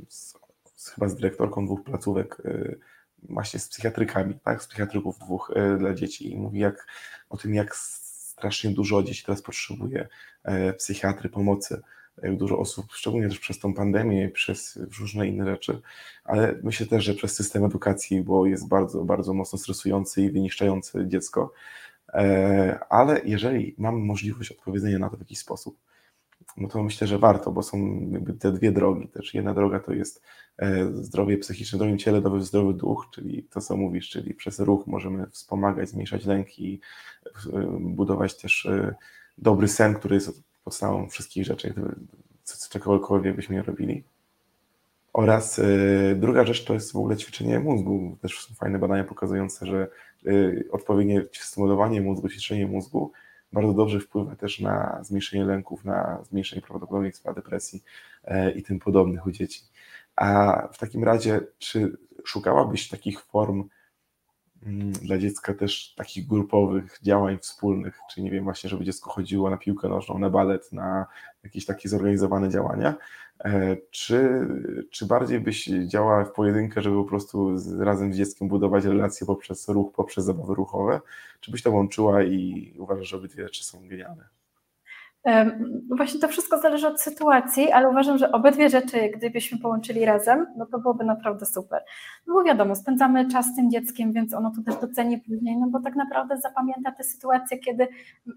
[0.10, 0.34] z,
[0.76, 2.42] z chyba z dyrektorką dwóch placówek,
[3.30, 6.88] właśnie z psychiatrykami, tak, z psychiatryków dwóch dla dzieci i mówi jak,
[7.30, 10.08] o tym, jak strasznie dużo dzieci teraz potrzebuje
[10.78, 11.82] psychiatry, pomocy
[12.22, 15.82] jak dużo osób, szczególnie też przez tą pandemię, przez różne inne rzeczy,
[16.24, 21.08] ale myślę też, że przez system edukacji, bo jest bardzo, bardzo mocno stresujący i wyniszczający
[21.08, 21.54] dziecko.
[22.14, 25.78] E, ale jeżeli mamy możliwość odpowiedzenia na to w jakiś sposób,
[26.58, 28.00] no to myślę, że warto, bo są
[28.40, 29.34] te dwie drogi też.
[29.34, 30.22] Jedna droga to jest
[30.58, 34.88] e, zdrowie psychiczne drugim ciele, to zdrowy duch, czyli to, co mówisz, czyli przez ruch
[34.88, 36.82] możemy wspomagać, zmniejszać lęki,
[37.54, 38.68] e, budować też
[39.38, 41.74] dobry sen, który jest podstawą wszystkich rzeczy,
[42.70, 44.04] czegokolwiek byśmy robili.
[45.14, 45.62] Oraz
[46.16, 48.18] druga rzecz to jest w ogóle ćwiczenie mózgu.
[48.22, 49.88] Też są fajne badania pokazujące, że
[50.72, 53.12] odpowiednie stymulowanie mózgu, ćwiczenie mózgu
[53.54, 57.84] bardzo dobrze wpływa też na zmniejszenie lęków, na zmniejszenie prawdopodobieństwa depresji
[58.24, 59.62] y, i tym podobnych u dzieci.
[60.16, 63.64] A w takim razie, czy szukałabyś takich form
[65.02, 69.58] dla dziecka też takich grupowych działań wspólnych, czy nie wiem, właśnie, żeby dziecko chodziło na
[69.58, 71.06] piłkę nożną, na balet, na
[71.44, 72.96] jakieś takie zorganizowane działania,
[73.40, 74.48] e, czy,
[74.92, 79.28] czy bardziej byś działała w pojedynkę, żeby po prostu z, razem z dzieckiem budować relacje
[79.28, 81.02] poprzez ruch, poprzez zabawy ruchowe,
[81.40, 84.43] czy byś to łączyła i uważasz, że obydwie rzeczy są genialne?
[85.90, 90.66] Właśnie to wszystko zależy od sytuacji, ale uważam, że obydwie rzeczy, gdybyśmy połączyli razem, no
[90.66, 91.84] to byłoby naprawdę super.
[92.28, 95.68] No bo wiadomo, spędzamy czas z tym dzieckiem, więc ono to też doceni później, no
[95.68, 97.88] bo tak naprawdę zapamięta te sytuacje, kiedy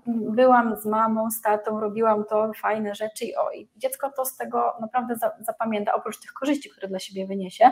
[0.07, 4.37] byłam z mamą, z tatą, robiłam to, fajne rzeczy i o, i dziecko to z
[4.37, 7.71] tego naprawdę zapamięta, oprócz tych korzyści, które dla siebie wyniesie.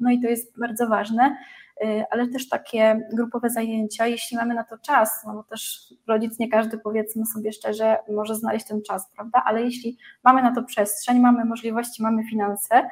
[0.00, 1.36] No i to jest bardzo ważne.
[1.84, 6.38] Y, ale też takie grupowe zajęcia, jeśli mamy na to czas, no bo też rodzic
[6.38, 9.42] nie każdy, powiedzmy sobie szczerze, może znaleźć ten czas, prawda?
[9.46, 12.88] Ale jeśli mamy na to przestrzeń, mamy możliwości, mamy finanse,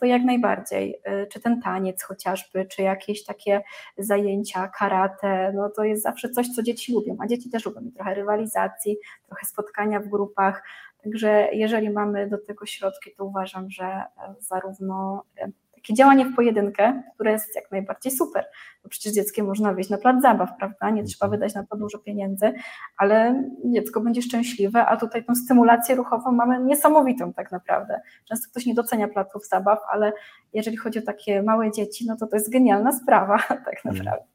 [0.00, 3.62] to jak najbardziej, y, czy ten taniec chociażby, czy jakieś takie
[3.98, 7.80] zajęcia, karate, no to jest zawsze coś, co dzieci lubią, a dzieci też lubią.
[7.94, 10.62] Trochę rywalizacji, trochę spotkania w grupach,
[11.02, 14.04] także jeżeli mamy do tego środki, to uważam, że e,
[14.38, 18.44] zarówno e, takie działanie w pojedynkę, które jest jak najbardziej super,
[18.82, 20.90] bo przecież dzieckiem można wyjść na plac zabaw, prawda?
[20.90, 22.52] Nie trzeba wydać na to dużo pieniędzy,
[22.96, 28.00] ale dziecko będzie szczęśliwe, a tutaj tą stymulację ruchową mamy niesamowitą tak naprawdę.
[28.28, 30.12] Często ktoś nie docenia placów zabaw, ale
[30.52, 33.96] jeżeli chodzi o takie małe dzieci, no to to jest genialna sprawa tak mhm.
[33.96, 34.26] naprawdę.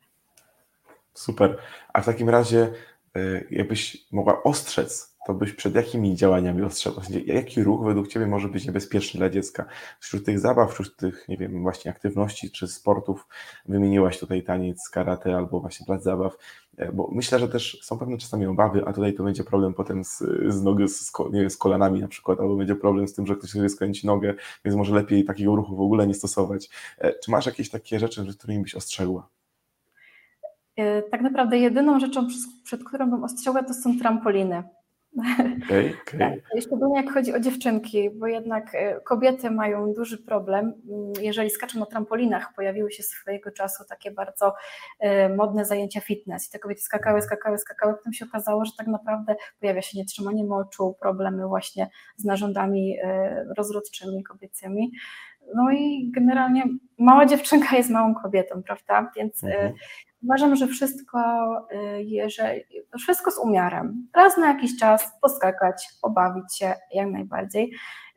[1.14, 1.58] Super.
[1.94, 2.70] A w takim razie
[3.18, 7.04] y, jakbyś mogła ostrzec to byś przed jakimi działaniami ostrzegał?
[7.26, 9.66] Jaki ruch według Ciebie może być niebezpieczny dla dziecka?
[10.00, 13.28] Wśród tych zabaw, wśród tych, nie wiem, właśnie aktywności czy sportów,
[13.66, 16.38] wymieniłaś tutaj taniec, karate albo właśnie plac zabaw,
[16.78, 20.04] e, bo myślę, że też są pewne czasami obawy, a tutaj to będzie problem potem
[20.04, 23.28] z, z nogi, z, nie wiem, z kolanami na przykład, albo będzie problem z tym,
[23.28, 24.34] że ktoś sobie skręci nogę,
[24.66, 26.70] więc może lepiej takiego ruchu w ogóle nie stosować.
[26.98, 29.30] E, czy masz jakieś takie rzeczy, którymi byś ostrzegła?
[30.76, 32.28] E, tak naprawdę jedyną rzeczą,
[32.64, 34.64] przed którą bym ostrzegła, to są trampoliny
[35.18, 36.20] Okay, okay.
[36.20, 40.66] Tak, szczególnie jak chodzi o dziewczynki, bo jednak e, kobiety mają duży problem.
[40.66, 44.54] Mm, jeżeli skaczą na trampolinach, pojawiły się swojego czasu takie bardzo
[45.00, 48.88] e, modne zajęcia fitness i te kobiety skakały, skakały, skakały, potem się okazało, że tak
[48.88, 54.92] naprawdę pojawia się nietrzymanie moczu, problemy właśnie z narządami e, rozrodczymi kobiecymi.
[55.56, 56.64] No i generalnie
[56.98, 59.12] mała dziewczynka jest małą kobietą, prawda?
[59.16, 59.74] Więc mhm.
[60.26, 61.20] Uważam, że wszystko,
[61.72, 62.62] y, jeżeli,
[62.98, 64.08] wszystko z umiarem.
[64.16, 67.72] Raz na jakiś czas poskakać, pobawić się jak najbardziej.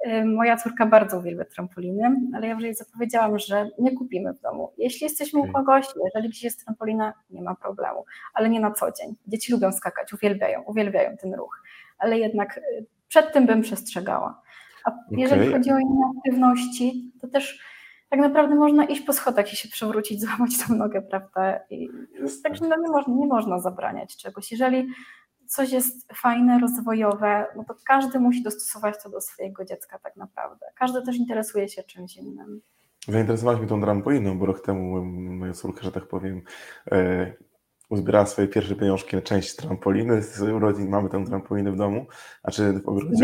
[0.07, 4.41] Y, moja córka bardzo uwielbia trampoliny, ale ja już jej zapowiedziałam, że nie kupimy w
[4.41, 4.73] domu.
[4.79, 8.93] Jeśli jesteśmy u kogoś, jeżeli gdzieś jest trampolina, nie ma problemu, ale nie na co
[8.93, 9.17] dzień.
[9.27, 11.63] Dzieci lubią skakać, uwielbiają, uwielbiają ten ruch,
[11.99, 12.61] ale jednak
[13.09, 14.43] przed tym bym przestrzegała.
[14.89, 15.53] A jeżeli okay.
[15.53, 17.61] chodzi o inne aktywności, to też
[18.09, 21.61] tak naprawdę można iść po schodach i się przewrócić, złamać tą nogę, prawda?
[21.71, 21.89] I
[22.43, 24.53] także no, nie, można, nie można zabraniać czegoś.
[24.53, 24.89] Jeżeli
[25.47, 30.67] coś jest fajne, rozwojowe, no to każdy musi dostosować to do swojego dziecka tak naprawdę.
[30.75, 32.61] Każdy też interesuje się czymś innym.
[33.09, 36.43] Zainteresowałaś mnie tą trampoliną, bo rok temu moja córka, że tak powiem,
[36.93, 37.33] e,
[37.89, 40.23] uzbierała swoje pierwsze pieniążki na część trampoliny.
[40.23, 42.07] Z urodzin mamy tę trampolinę w domu,
[42.45, 43.17] znaczy w ogrodzie.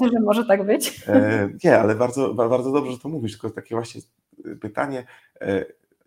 [0.00, 1.04] Się, że może tak być.
[1.08, 4.00] E, nie, ale bardzo, bardzo dobrze, że to mówisz, tylko takie właśnie
[4.60, 5.06] pytanie,
[5.40, 5.64] e,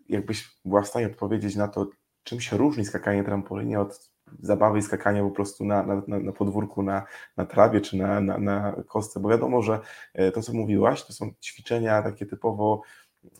[0.08, 1.90] jakbyś była w stanie odpowiedzieć na to,
[2.24, 6.82] czym się różni skakanie trampolinie od zabawy i skakania po prostu na, na, na podwórku,
[6.82, 7.02] na,
[7.36, 9.80] na trawie czy na, na, na kostce, bo wiadomo, że
[10.14, 12.82] e, to, co mówiłaś, to są ćwiczenia takie typowo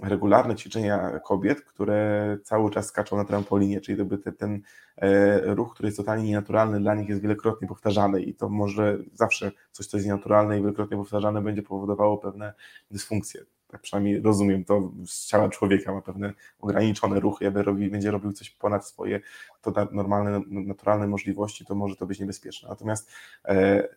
[0.00, 4.62] regularne ćwiczenia kobiet, które cały czas skaczą na trampolinie, czyli to by ten, ten
[4.96, 9.52] e, ruch, który jest totalnie nienaturalny dla nich jest wielokrotnie powtarzany i to może zawsze
[9.72, 12.54] coś, co jest nienaturalne i wielokrotnie powtarzane będzie powodowało pewne
[12.90, 18.10] dysfunkcje tak przynajmniej rozumiem to, z ciała człowieka ma pewne ograniczone ruchy, jakby robi, będzie
[18.10, 19.20] robił coś ponad swoje
[19.62, 22.68] to normalne, naturalne możliwości, to może to być niebezpieczne.
[22.68, 23.10] Natomiast
[23.44, 23.88] e,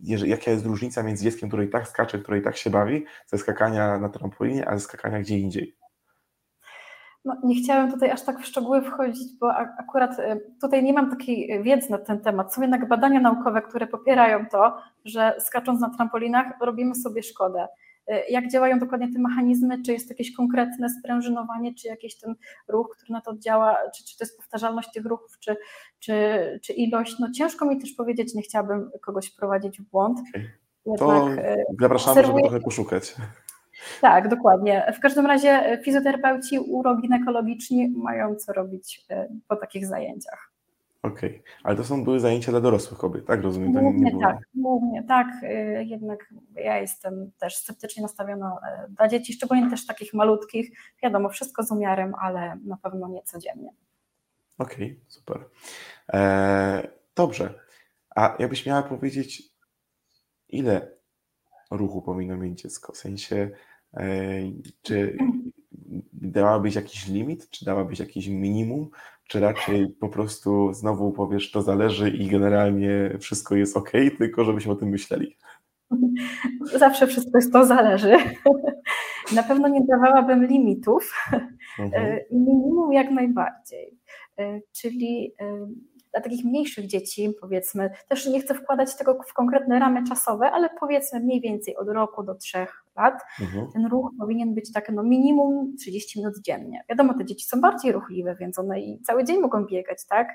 [0.00, 3.04] jeżeli, jaka jest różnica między dzieckiem, które i tak skacze, które i tak się bawi,
[3.26, 5.76] ze skakania na trampolinie, a ze skakania gdzie indziej?
[7.24, 11.10] No, nie chciałem tutaj aż tak w szczegóły wchodzić, bo akurat e, tutaj nie mam
[11.10, 12.54] takiej wiedzy na ten temat.
[12.54, 17.68] Są jednak badania naukowe, które popierają to, że skacząc na trampolinach robimy sobie szkodę.
[18.08, 22.34] E, jak działają dokładnie te mechanizmy, czy jest jakieś konkretne sprężynowanie, czy jakiś ten
[22.68, 25.56] ruch, który na to działa, czy, czy to jest powtarzalność tych ruchów, czy,
[25.98, 26.14] czy,
[26.64, 27.18] czy ilość.
[27.18, 30.18] No ciężko mi też powiedzieć, nie chciałabym kogoś wprowadzić w błąd.
[30.86, 33.14] Jednak, to e, zapraszamy, żeby trochę poszukać.
[34.00, 34.92] Tak, dokładnie.
[34.96, 40.52] W każdym razie fizjoterapeuci uroginekologiczni mają co robić e, po takich zajęciach.
[41.06, 43.42] Okej, ale to są były zajęcia dla dorosłych kobiet, tak?
[43.42, 43.72] Rozumiem.
[43.72, 45.26] Głównie tak, głównie tak.
[45.42, 50.70] Y, jednak ja jestem też sceptycznie nastawiona e, dla dzieci, szczególnie też takich malutkich.
[51.02, 53.70] Wiadomo, wszystko z umiarem, ale na pewno nie codziennie.
[54.58, 55.44] Okej, super.
[56.08, 57.54] Eee, dobrze.
[58.16, 59.42] A jakbyś miała powiedzieć,
[60.48, 60.96] ile
[61.70, 62.92] ruchu powinno mieć dziecko?
[62.92, 63.50] W sensie,
[63.94, 64.06] e,
[64.82, 65.16] czy
[66.12, 68.90] dałabyś jakiś limit, czy dałabyś jakiś minimum,
[69.28, 74.72] czy raczej po prostu znowu powiesz, to zależy i generalnie wszystko jest ok, tylko żebyśmy
[74.72, 75.36] o tym myśleli?
[76.78, 78.16] Zawsze wszystko jest to zależy.
[79.34, 81.14] Na pewno nie dawałabym limitów.
[81.78, 82.04] Mhm.
[82.04, 83.98] E, minimum jak najbardziej.
[84.38, 85.34] E, czyli
[86.12, 90.68] dla takich mniejszych dzieci, powiedzmy, też nie chcę wkładać tego w konkretne ramy czasowe, ale
[90.80, 93.72] powiedzmy mniej więcej od roku do trzech lat, mhm.
[93.72, 96.84] ten ruch powinien być tak no minimum 30 minut dziennie.
[96.88, 100.28] Wiadomo, te dzieci są bardziej ruchliwe, więc one i cały dzień mogą biegać, tak?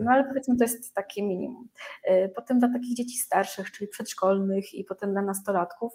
[0.00, 1.68] No ale powiedzmy, to jest takie minimum.
[2.04, 5.92] E, potem dla takich dzieci starszych, czyli przedszkolnych i potem dla nastolatków,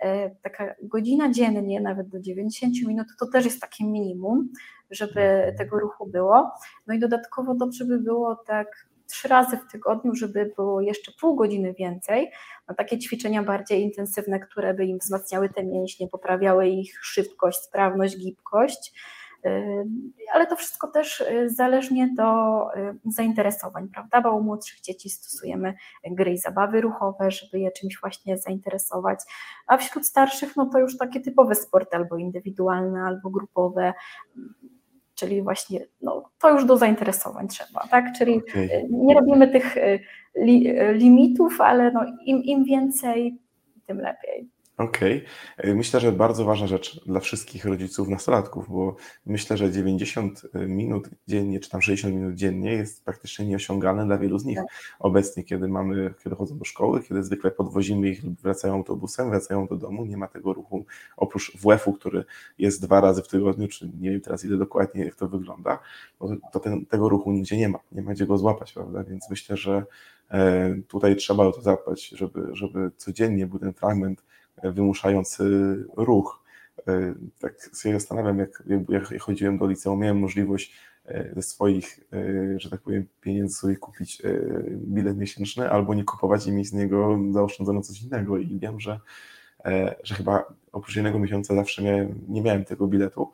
[0.00, 4.48] e, taka godzina dziennie, nawet do 90 minut, to też jest takie minimum,
[4.90, 6.50] żeby tego ruchu było.
[6.86, 11.36] No i dodatkowo dobrze by było tak trzy razy w tygodniu, żeby było jeszcze pół
[11.36, 12.30] godziny więcej,
[12.68, 18.18] na takie ćwiczenia bardziej intensywne, które by im wzmacniały te mięśnie, poprawiały ich szybkość, sprawność,
[18.18, 18.92] gibkość.
[19.46, 19.86] Y,
[20.32, 22.24] ale to wszystko też y, zależnie do
[22.76, 24.20] y, zainteresowań, prawda?
[24.20, 25.74] Bo u młodszych dzieci stosujemy
[26.04, 29.20] gry i zabawy ruchowe, żeby je czymś właśnie zainteresować,
[29.66, 33.94] a wśród starszych no to już takie typowe sporty albo indywidualne, albo grupowe,
[35.14, 38.18] czyli właśnie no, to już do zainteresowań trzeba, tak?
[38.18, 38.86] Czyli okay.
[38.90, 39.76] nie robimy tych
[40.36, 43.38] li, limitów, ale no, im, im więcej,
[43.86, 44.53] tym lepiej.
[44.78, 45.24] Okej.
[45.58, 45.74] Okay.
[45.74, 51.60] Myślę, że bardzo ważna rzecz dla wszystkich rodziców nastolatków, bo myślę, że 90 minut dziennie,
[51.60, 54.56] czy tam 60 minut dziennie jest praktycznie nieosiągalne dla wielu z nich.
[54.56, 54.66] Tak.
[54.98, 59.66] Obecnie, kiedy mamy, kiedy chodzą do szkoły, kiedy zwykle podwozimy ich lub wracają autobusem, wracają
[59.66, 60.84] do domu, nie ma tego ruchu,
[61.16, 62.24] oprócz WF-u, który
[62.58, 65.78] jest dwa razy w tygodniu, czy nie wiem teraz ile dokładnie, jak to wygląda,
[66.52, 69.04] to ten, tego ruchu nigdzie nie ma, nie ma gdzie go złapać, prawda?
[69.04, 69.84] Więc myślę, że
[70.30, 74.22] e, tutaj trzeba o to zadbać, żeby, żeby codziennie był ten fragment
[74.72, 75.44] wymuszający
[75.96, 76.44] ruch.
[76.88, 80.74] E, tak sobie zastanawiam, jak, jak chodziłem do liceum, miałem możliwość
[81.06, 84.22] e, ze swoich, e, że tak powiem, pieniędzy sobie kupić
[84.76, 88.38] bilet miesięczny albo nie kupować i mieć z niego zaoszczędzone coś innego.
[88.38, 89.00] I wiem, że,
[90.02, 93.32] że chyba oprócz jednego miesiąca zawsze miałem, nie miałem tego biletu.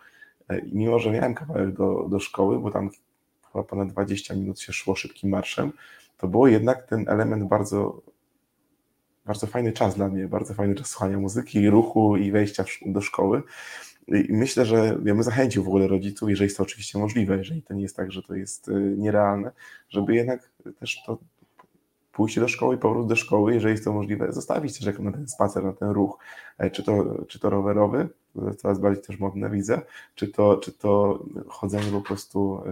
[0.66, 2.90] I mimo, że miałem kawałek do, do szkoły, bo tam
[3.52, 5.72] chyba ponad 20 minut się szło szybkim marszem,
[6.18, 8.02] to było jednak ten element bardzo
[9.30, 13.42] bardzo fajny czas dla mnie, bardzo fajny czas słuchania muzyki, ruchu i wejścia do szkoły.
[14.08, 17.62] I myślę, że ja bym zachęcił w ogóle rodziców, jeżeli jest to oczywiście możliwe, jeżeli
[17.62, 19.52] to nie jest tak, że to jest y, nierealne,
[19.88, 21.18] żeby jednak też to
[22.12, 25.28] pójście do szkoły i powrót do szkoły, jeżeli jest to możliwe, zostawić też na ten
[25.28, 26.18] spacer, na ten ruch,
[26.58, 28.08] e, czy to, czy to rowerowy,
[28.56, 29.80] coraz bardziej też modne widzę,
[30.14, 32.62] czy to, czy to chodzenie po prostu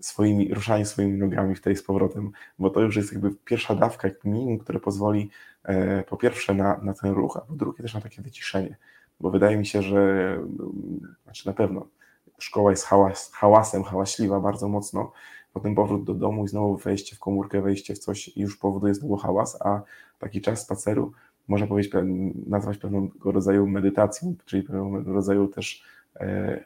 [0.00, 4.08] swoimi, ruszanie swoimi nogami w tej z powrotem, bo to już jest jakby pierwsza dawka,
[4.08, 5.30] jak minimum, które pozwoli
[5.62, 8.76] e, po pierwsze na, na ten ruch, a po drugie też na takie wyciszenie,
[9.20, 10.38] bo wydaje mi się, że
[11.24, 11.86] znaczy na pewno
[12.38, 15.12] szkoła jest hałas, hałasem, hałaśliwa bardzo mocno,
[15.52, 19.16] potem powrót do domu i znowu wejście w komórkę, wejście w coś już powoduje znowu
[19.16, 19.82] hałas, a
[20.18, 21.12] taki czas spaceru
[21.48, 21.92] można powiedzieć,
[22.46, 25.84] nazwać pewnego rodzaju medytacją, czyli pewnego rodzaju też
[26.16, 26.64] e,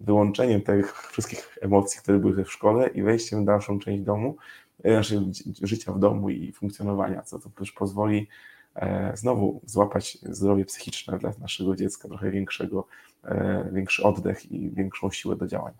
[0.00, 4.36] wyłączeniem tych wszystkich emocji, które były w szkole i wejściem w dalszą część domu,
[4.84, 8.28] naszego znaczy życia w domu i funkcjonowania, co to też pozwoli
[8.74, 12.86] e, znowu złapać zdrowie psychiczne dla naszego dziecka, trochę większego,
[13.24, 15.74] e, większy oddech i większą siłę do działań.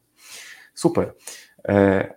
[0.75, 1.15] Super.
[1.69, 2.15] E,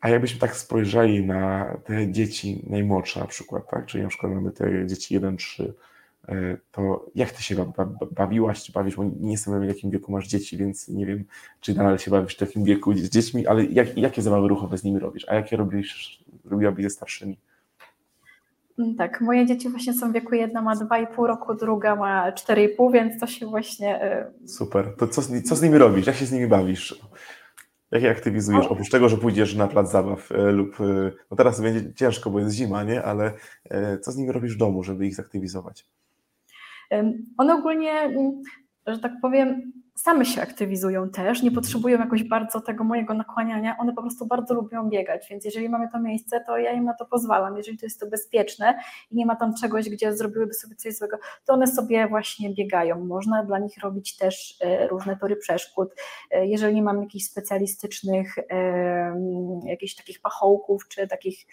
[0.00, 3.86] a jakbyśmy tak spojrzeli na te dzieci najmłodsze na przykład, tak?
[3.86, 5.72] czyli na przykład mamy te dzieci 1-3, E,
[6.70, 7.72] to jak ty się
[8.10, 11.24] bawiłaś, czy bawisz, bo nie jestem w jakim wieku masz dzieci, więc nie wiem,
[11.60, 14.84] czy nadal się bawisz w takim wieku z dziećmi, ale jak, jakie zabawy ruchowe z
[14.84, 17.38] nimi robisz, a jakie robisz, robiłabyś ze starszymi?
[18.78, 22.92] Mm, tak, moje dzieci właśnie są w wieku, jedna ma 2,5 roku, druga ma 4,5,
[22.92, 24.20] więc to się właśnie...
[24.44, 27.00] Y, Super, to co, co z nimi robisz, jak się z nimi bawisz?
[27.90, 28.66] Jak je aktywizujesz?
[28.66, 30.76] Oprócz tego, że pójdziesz na plac zabaw y, lub,
[31.30, 33.02] no teraz będzie ciężko, bo jest zima, nie?
[33.02, 33.32] Ale
[34.00, 35.86] co z nimi robisz w domu, żeby ich zaktywizować?
[37.38, 38.42] One ogólnie, mm,
[38.86, 43.94] że tak powiem, same się aktywizują też, nie potrzebują jakoś bardzo tego mojego nakłaniania, one
[43.94, 47.06] po prostu bardzo lubią biegać, więc jeżeli mamy to miejsce, to ja im na to
[47.06, 48.78] pozwalam, jeżeli to jest to bezpieczne
[49.10, 53.04] i nie ma tam czegoś, gdzie zrobiłyby sobie coś złego, to one sobie właśnie biegają.
[53.04, 55.88] Można dla nich robić też e, różne tory przeszkód,
[56.30, 58.34] e, jeżeli nie mam jakichś specjalistycznych,
[59.64, 61.46] jakichś takich pachołków, czy takich,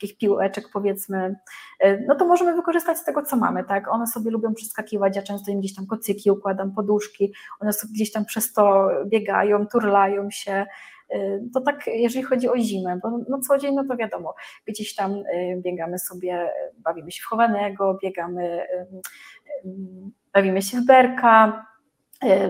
[0.00, 1.36] takich piłeczek powiedzmy,
[1.80, 5.22] e, no to możemy wykorzystać z tego, co mamy, tak, one sobie lubią przeskakiwać, ja
[5.22, 10.30] często im gdzieś tam kocyki układam, poduszki, one sobie gdzieś tam przez to biegają, turlają
[10.30, 10.66] się.
[11.14, 14.34] Y, to tak, jeżeli chodzi o zimę, bo no co dzień, no to wiadomo,
[14.66, 18.62] gdzieś tam y, biegamy sobie, bawimy się w chowanego, biegamy,
[19.64, 19.70] y,
[20.34, 21.66] bawimy się w berka,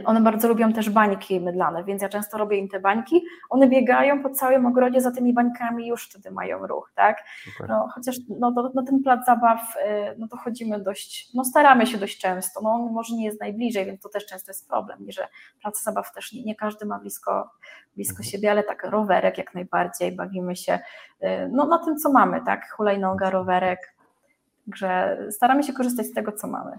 [0.05, 3.23] one bardzo lubią też bańki mydlane, więc ja często robię im te bańki.
[3.51, 7.25] One biegają po całym ogrodzie za tymi bańkami i już wtedy mają ruch, tak?
[7.69, 11.87] No, chociaż no, do, na ten plac zabaw e, no to chodzimy dość, no staramy
[11.87, 12.61] się dość często.
[12.63, 15.29] No on może nie jest najbliżej, więc to też często jest problem, że
[15.63, 17.51] plac zabaw też nie, nie każdy ma blisko,
[17.97, 18.31] blisko mhm.
[18.31, 20.79] siebie, ale tak rowerek jak najbardziej, bawimy się
[21.21, 22.71] e, no, na tym, co mamy, tak?
[22.71, 23.95] Hulajnoga, rowerek.
[24.67, 26.79] Także staramy się korzystać z tego, co mamy.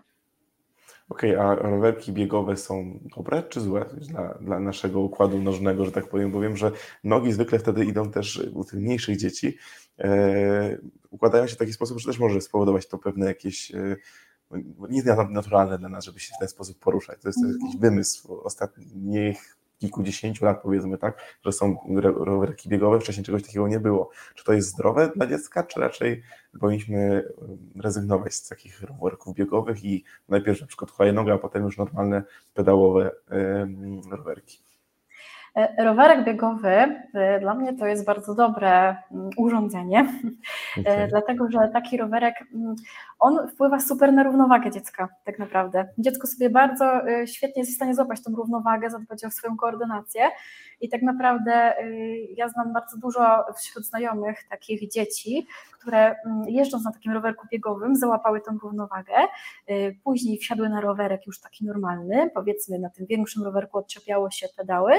[1.12, 5.91] Okej, okay, a rowerki biegowe są dobre czy złe dla, dla naszego układu nożnego, że
[5.91, 6.32] tak powiem?
[6.32, 6.72] Bo wiem, że
[7.03, 9.57] nogi zwykle wtedy idą też u tych mniejszych dzieci.
[9.99, 10.78] E,
[11.09, 13.95] układają się w taki sposób, że też może spowodować to pewne jakieś e,
[14.89, 17.22] nie naturalne dla nas, żeby się w ten sposób poruszać.
[17.22, 18.95] To jest, to jest jakiś wymysł ostatnich
[19.82, 21.78] kilkudziesięciu lat, powiedzmy tak, że są
[22.16, 24.10] rowerki biegowe, wcześniej czegoś takiego nie było.
[24.36, 26.24] Czy to jest zdrowe dla dziecka, czy raczej
[26.60, 27.24] powinniśmy
[27.76, 32.24] rezygnować z takich rowerków biegowych i najpierw na przykład hulajnoga, a potem już normalne
[32.54, 33.12] pedałowe
[34.12, 34.72] rowerki?
[35.56, 36.70] E, rowerek biegowy
[37.14, 40.00] e, dla mnie to jest bardzo dobre mm, urządzenie,
[40.78, 41.08] e, okay.
[41.08, 42.76] dlatego że taki rowerek, mm,
[43.22, 45.88] on wpływa super na równowagę dziecka tak naprawdę.
[45.97, 46.86] Dziecko sobie bardzo
[47.26, 50.22] świetnie jest w stanie złapać tą równowagę, zadbać o swoją koordynację.
[50.82, 51.74] I tak naprawdę
[52.36, 57.95] ja znam bardzo dużo wśród znajomych takich dzieci, które mm, jeżdżąc na takim rowerku biegowym
[57.95, 59.13] załapały tą równowagę,
[60.03, 64.93] później wsiadły na rowerek już taki normalny, powiedzmy na tym większym rowerku odczepiało się pedały.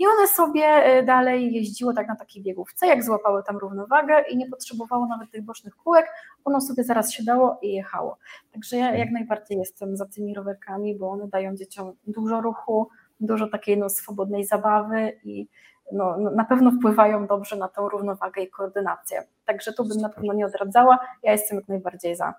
[0.00, 4.36] I one sobie y, dalej jeździło tak na takiej biegówce, jak złapały tam równowagę i
[4.36, 6.06] nie potrzebowało nawet tych bocznych kółek,
[6.44, 8.18] ono sobie zaraz siadało i jechało.
[8.52, 12.88] Także ja jak najbardziej jestem za tymi rowerkami, bo one dają dzieciom dużo ruchu,
[13.20, 15.48] dużo takiej no, swobodnej zabawy i
[15.92, 19.24] no, no na pewno wpływają dobrze na tą równowagę i koordynację.
[19.44, 22.34] Także tu bym na pewno nie odradzała, ja jestem jak najbardziej za.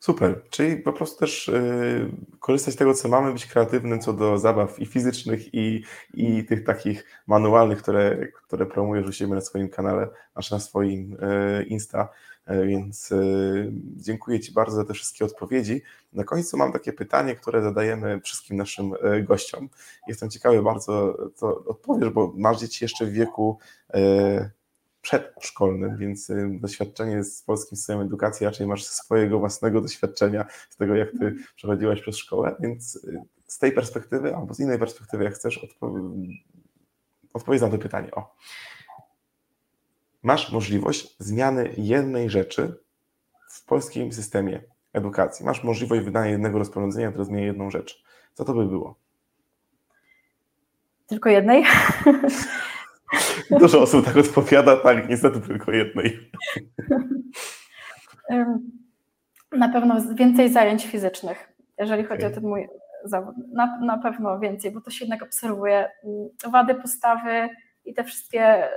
[0.00, 4.38] Super, czyli po prostu też y, korzystać z tego, co mamy, być kreatywnym co do
[4.38, 5.84] zabaw i fizycznych, i,
[6.14, 11.12] i tych takich manualnych, które, które promujesz u siebie na swoim kanale, znaczy na swoim
[11.12, 12.08] y, Insta,
[12.46, 13.10] więc
[13.96, 15.82] dziękuję Ci bardzo za te wszystkie odpowiedzi.
[16.12, 19.68] Na końcu mam takie pytanie, które zadajemy wszystkim naszym gościom.
[20.08, 23.58] Jestem ciekawy bardzo, co odpowiesz, bo masz dzieci jeszcze w wieku
[25.02, 31.10] przedszkolnym, więc doświadczenie z polskim systemem edukacji raczej masz swojego własnego doświadczenia z tego, jak
[31.10, 33.06] ty przechodziłaś przez szkołę, więc
[33.46, 35.66] z tej perspektywy albo z innej perspektywy, jak chcesz,
[37.34, 38.10] odpowiedz na to pytanie.
[38.10, 38.36] O.
[40.22, 42.76] Masz możliwość zmiany jednej rzeczy
[43.50, 44.62] w polskim systemie
[44.92, 45.46] edukacji.
[45.46, 48.02] Masz możliwość wydania jednego rozporządzenia, które zmieni jedną rzecz.
[48.34, 48.98] Co to by było?
[51.06, 51.64] Tylko jednej?
[53.60, 56.30] Dużo osób tak odpowiada, tak, niestety tylko jednej.
[59.52, 62.32] Na pewno więcej zajęć fizycznych, jeżeli chodzi okay.
[62.32, 62.68] o ten mój
[63.04, 63.34] zawód.
[63.52, 67.48] Na, na pewno więcej, bo to się jednak obserwuje mm, wady postawy
[67.84, 68.68] i te wszystkie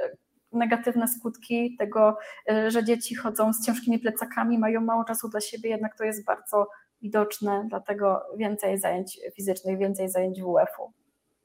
[0.54, 2.18] negatywne skutki tego,
[2.52, 6.26] y, że dzieci chodzą z ciężkimi plecakami, mają mało czasu dla siebie, jednak to jest
[6.26, 6.68] bardzo
[7.02, 10.92] widoczne, dlatego więcej zajęć fizycznych, więcej zajęć WF-u.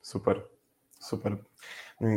[0.02, 0.42] Super,
[0.98, 1.36] super.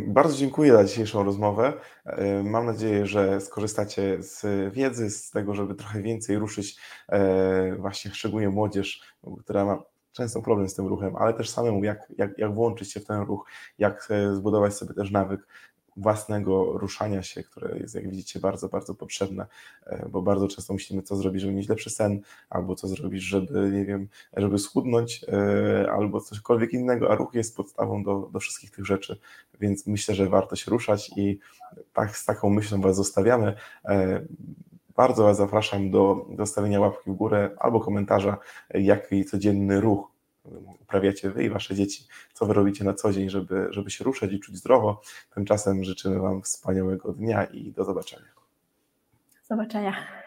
[0.07, 1.73] Bardzo dziękuję za dzisiejszą rozmowę.
[2.05, 8.11] E, mam nadzieję, że skorzystacie z wiedzy, z tego, żeby trochę więcej ruszyć e, właśnie
[8.11, 9.01] szczególnie młodzież,
[9.39, 12.99] która ma często problem z tym ruchem, ale też samemu jak, jak, jak włączyć się
[12.99, 15.47] w ten ruch, jak e, zbudować sobie też nawyk
[15.97, 19.45] własnego ruszania się, które jest, jak widzicie, bardzo, bardzo potrzebne,
[19.85, 23.71] e, bo bardzo często myślimy, co zrobić, żeby mieć lepszy sen, albo co zrobić, żeby,
[23.71, 28.71] nie wiem, żeby schudnąć, e, albo cośkolwiek innego, a ruch jest podstawą do, do wszystkich
[28.71, 29.19] tych rzeczy,
[29.59, 31.39] więc myślę, że warto się ruszać i
[31.93, 33.55] tak z taką myślą Was zostawiamy.
[33.85, 34.21] E,
[34.95, 38.37] bardzo Was zapraszam do zostawienia łapki w górę albo komentarza,
[38.73, 40.10] jaki codzienny ruch
[40.81, 44.31] uprawiacie Wy i Wasze dzieci, co Wy robicie na co dzień, żeby, żeby się ruszać
[44.31, 45.01] i czuć zdrowo.
[45.33, 48.31] Tymczasem życzymy Wam wspaniałego dnia i do zobaczenia.
[49.33, 50.20] Do zobaczenia.